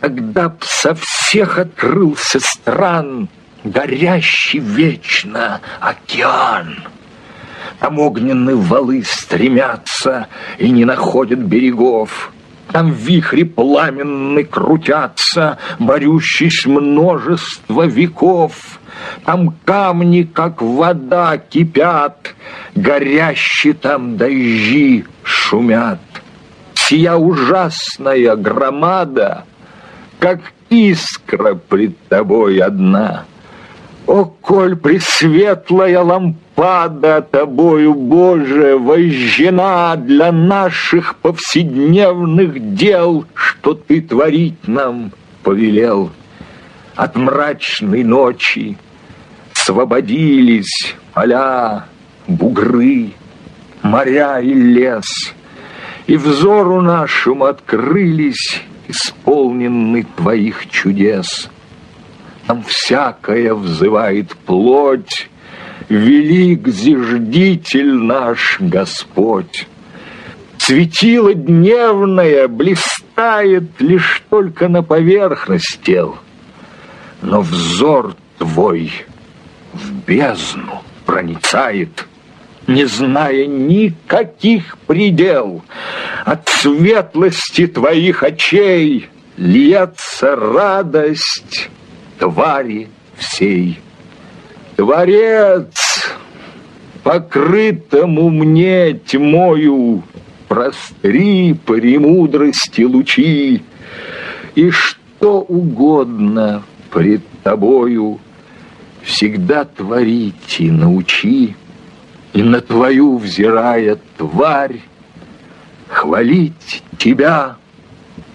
Тогда 0.00 0.48
б 0.50 0.56
со 0.60 0.94
всех 0.94 1.58
открылся 1.58 2.38
стран 2.40 3.28
горящий 3.64 4.60
вечно 4.60 5.60
океан. 5.80 6.84
Там 7.80 7.98
огненные 7.98 8.56
валы 8.56 9.02
стремятся 9.04 10.28
и 10.58 10.70
не 10.70 10.84
находят 10.84 11.40
берегов— 11.40 12.32
там 12.72 12.92
вихри 12.92 13.44
пламенны 13.44 14.44
крутятся, 14.44 15.58
борющись 15.78 16.66
множество 16.66 17.86
веков. 17.86 18.80
Там 19.24 19.54
камни, 19.64 20.22
как 20.22 20.62
вода, 20.62 21.38
кипят, 21.38 22.34
горящие 22.74 23.74
там 23.74 24.16
дожди 24.16 25.04
шумят. 25.22 26.00
Сия 26.74 27.14
ужасная 27.14 28.36
громада, 28.36 29.44
как 30.18 30.40
искра 30.70 31.54
пред 31.54 31.98
тобой 32.08 32.58
одна— 32.58 33.24
о, 34.06 34.24
коль 34.24 34.76
пресветлая 34.76 36.00
лампада 36.00 36.45
тобою, 36.56 37.94
Боже, 37.94 38.76
вожжена 38.76 39.96
для 39.96 40.32
наших 40.32 41.16
повседневных 41.16 42.74
дел, 42.74 43.26
что 43.34 43.74
ты 43.74 44.00
творить 44.00 44.66
нам 44.66 45.12
повелел. 45.42 46.10
От 46.94 47.16
мрачной 47.16 48.04
ночи 48.04 48.78
освободились 49.54 50.94
поля, 51.12 51.86
бугры, 52.26 53.12
моря 53.82 54.40
и 54.40 54.54
лес, 54.54 55.34
и 56.06 56.16
взору 56.16 56.80
нашему 56.80 57.44
открылись 57.44 58.62
исполнены 58.88 60.06
твоих 60.16 60.70
чудес— 60.70 61.50
там 62.46 62.62
всякое 62.62 63.54
взывает 63.54 64.36
плоть, 64.36 65.28
Велик 65.88 66.66
зиждитель 66.68 67.94
наш 67.94 68.56
Господь. 68.60 69.68
Светило 70.58 71.32
дневное 71.32 72.48
блистает 72.48 73.64
Лишь 73.78 74.22
только 74.28 74.68
на 74.68 74.82
поверхность 74.82 75.80
тел, 75.82 76.16
Но 77.22 77.40
взор 77.40 78.16
твой 78.38 78.92
в 79.72 79.92
бездну 80.06 80.82
проницает, 81.04 82.06
не 82.66 82.84
зная 82.86 83.46
никаких 83.46 84.76
предел. 84.86 85.62
От 86.24 86.48
светлости 86.48 87.66
твоих 87.68 88.22
очей 88.22 89.08
льется 89.36 90.34
радость 90.34 91.70
твари 92.18 92.88
всей. 93.16 93.78
Творец, 94.76 96.14
покрытому 97.02 98.28
мне 98.30 98.92
тьмою, 98.94 100.02
простри 100.48 101.54
премудрости 101.54 102.82
лучи, 102.82 103.62
и 104.54 104.70
что 104.70 105.40
угодно 105.40 106.62
пред 106.92 107.22
тобою 107.42 108.20
всегда 109.02 109.64
творить 109.64 110.56
и 110.58 110.70
научи, 110.70 111.56
и 112.32 112.42
на 112.42 112.60
твою 112.60 113.16
взирая 113.16 113.98
тварь, 114.18 114.80
хвалить 115.88 116.82
тебя, 116.98 117.56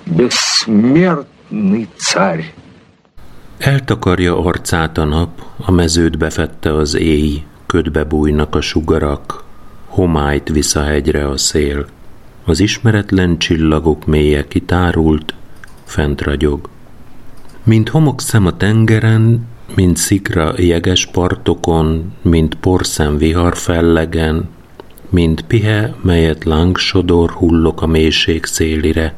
bessmertni 0.06 1.88
cár. 1.98 2.44
Eltakarja 3.62 4.38
arcát 4.40 4.98
a 4.98 5.04
nap, 5.04 5.44
a 5.58 5.72
mezőt 5.72 6.18
befette 6.18 6.76
az 6.76 6.96
éj, 6.96 7.44
ködbe 7.66 8.04
bújnak 8.04 8.56
a 8.56 8.62
sugarak, 8.62 9.44
homályt 9.86 10.50
visz 10.50 10.76
a 10.76 10.84
hegyre 10.84 11.28
a 11.28 11.38
szél. 11.38 11.86
Az 12.46 12.60
ismeretlen 12.60 13.38
csillagok 13.38 14.06
mélye 14.06 14.48
kitárult, 14.48 15.34
fent 15.84 16.22
ragyog. 16.22 16.70
Mint 17.64 17.90
homokszem 17.90 18.46
a 18.46 18.58
tengeren, 18.58 19.48
mint 19.76 19.98
szikra 19.98 20.54
jeges 20.58 21.06
partokon, 21.06 22.14
mint 22.22 22.56
porszem 22.56 23.18
vihar 23.18 23.58
fellegen, 23.58 24.50
mint 25.10 25.42
pihe, 25.42 25.96
melyet 26.02 26.44
lángsodor 26.44 27.32
hullok 27.32 27.82
a 27.82 27.88
mélység 27.88 28.46
szélire. 28.46 29.14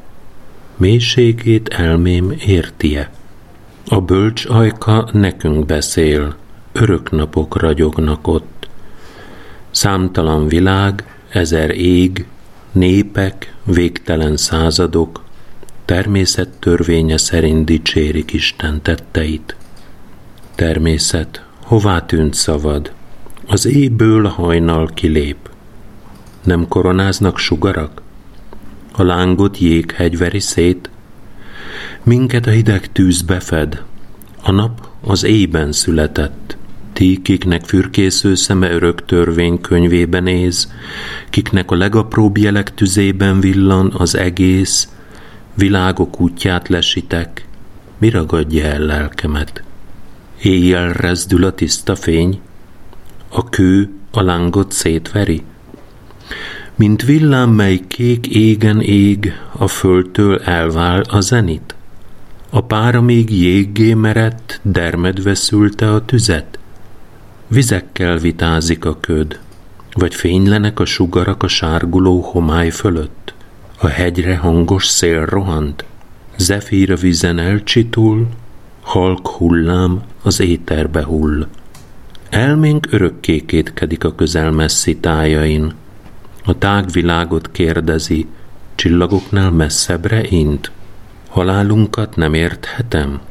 Mélységét 0.77 1.67
elmém 1.67 2.33
értie. 2.45 3.09
A 3.93 4.01
bölcs 4.01 4.45
ajka 4.45 5.09
nekünk 5.11 5.65
beszél, 5.65 6.35
örök 6.71 7.11
napok 7.11 7.57
ragyognak 7.57 8.27
ott. 8.27 8.67
Számtalan 9.71 10.47
világ, 10.47 11.17
ezer 11.29 11.69
ég, 11.69 12.25
népek, 12.71 13.55
végtelen 13.63 14.37
századok, 14.37 15.23
természet 15.85 16.49
törvénye 16.59 17.17
szerint 17.17 17.65
dicsérik 17.65 18.33
Isten 18.33 18.81
tetteit. 18.81 19.55
Természet, 20.55 21.45
hová 21.63 21.99
tűnt 21.99 22.33
szavad? 22.33 22.91
Az 23.47 23.65
éjből 23.65 24.25
a 24.25 24.29
hajnal 24.29 24.89
kilép. 24.93 25.49
Nem 26.43 26.67
koronáznak 26.67 27.37
sugarak? 27.37 28.01
A 28.91 29.03
lángot 29.03 29.57
jéghegy 29.57 30.17
veri 30.17 30.39
szét? 30.39 30.89
Minket 32.05 32.45
a 32.45 32.49
hideg 32.49 32.91
tűz 32.91 33.21
befed, 33.21 33.83
a 34.41 34.51
nap 34.51 34.87
az 35.01 35.23
éjben 35.23 35.71
született. 35.71 36.57
Ti, 36.93 37.21
kiknek 37.21 37.65
fürkésző 37.65 38.35
szeme 38.35 38.71
örök 38.71 39.05
törvény 39.05 39.61
könyvében 39.61 40.23
néz, 40.23 40.71
kiknek 41.29 41.71
a 41.71 41.75
legapróbb 41.75 42.37
jelek 42.37 42.73
tüzében 42.73 43.39
villan 43.39 43.93
az 43.97 44.15
egész, 44.15 44.89
világok 45.53 46.21
útját 46.21 46.67
lesitek, 46.67 47.47
mi 47.97 48.09
ragadja 48.09 48.65
el 48.65 48.79
lelkemet? 48.79 49.63
Éjjel 50.41 50.93
rezdül 50.93 51.43
a 51.43 51.51
tiszta 51.51 51.95
fény, 51.95 52.39
a 53.29 53.49
kő 53.49 53.89
a 54.11 54.21
lángot 54.21 54.71
szétveri, 54.71 55.43
mint 56.75 57.03
villám, 57.03 57.49
mely 57.49 57.79
kék 57.87 58.27
égen 58.27 58.81
ég, 58.81 59.33
a 59.51 59.67
földtől 59.67 60.39
elvál 60.39 61.01
a 61.01 61.19
zenit. 61.19 61.72
A 62.55 62.61
pára 62.61 63.01
még 63.01 63.31
jéggé 63.31 63.93
merett, 63.93 64.59
dermedve 64.63 65.35
szülte 65.35 65.93
a 65.93 66.05
tüzet. 66.05 66.59
Vizekkel 67.47 68.17
vitázik 68.17 68.85
a 68.85 68.99
köd, 68.99 69.39
vagy 69.93 70.15
fénylenek 70.15 70.79
a 70.79 70.85
sugarak 70.85 71.43
a 71.43 71.47
sárguló 71.47 72.21
homály 72.21 72.69
fölött. 72.69 73.33
A 73.79 73.87
hegyre 73.87 74.35
hangos 74.35 74.85
szél 74.85 75.25
rohant, 75.25 75.85
zefír 76.37 76.91
a 76.91 76.95
vízen 76.95 77.39
elcsitul, 77.39 78.27
halk 78.81 79.27
hullám 79.27 80.01
az 80.23 80.39
éterbe 80.39 81.03
hull. 81.03 81.47
Elménk 82.29 82.87
örökké 82.89 83.39
kétkedik 83.39 84.03
a 84.03 84.15
közel 84.15 84.51
messzi 84.51 84.97
tájain, 84.97 85.73
a 86.43 86.57
tágvilágot 86.57 87.51
kérdezi, 87.51 88.27
csillagoknál 88.75 89.51
messzebbre 89.51 90.23
int. 90.29 90.71
Halálunkat 91.33 92.15
nem 92.15 92.33
érthetem? 92.33 93.21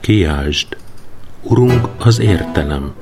Kiáltsd, 0.00 0.76
Urunk 1.42 1.88
az 1.98 2.18
értelem. 2.18 2.94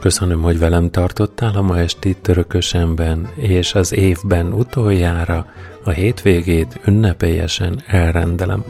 Köszönöm, 0.00 0.42
hogy 0.42 0.58
velem 0.58 0.90
tartottál 0.90 1.56
a 1.56 1.62
ma 1.62 1.78
esti 1.78 2.16
törökösemben, 2.16 3.28
és 3.34 3.74
az 3.74 3.92
évben 3.92 4.52
utoljára 4.52 5.46
a 5.84 5.90
hétvégét 5.90 6.80
ünnepélyesen 6.86 7.82
elrendelem. 7.86 8.64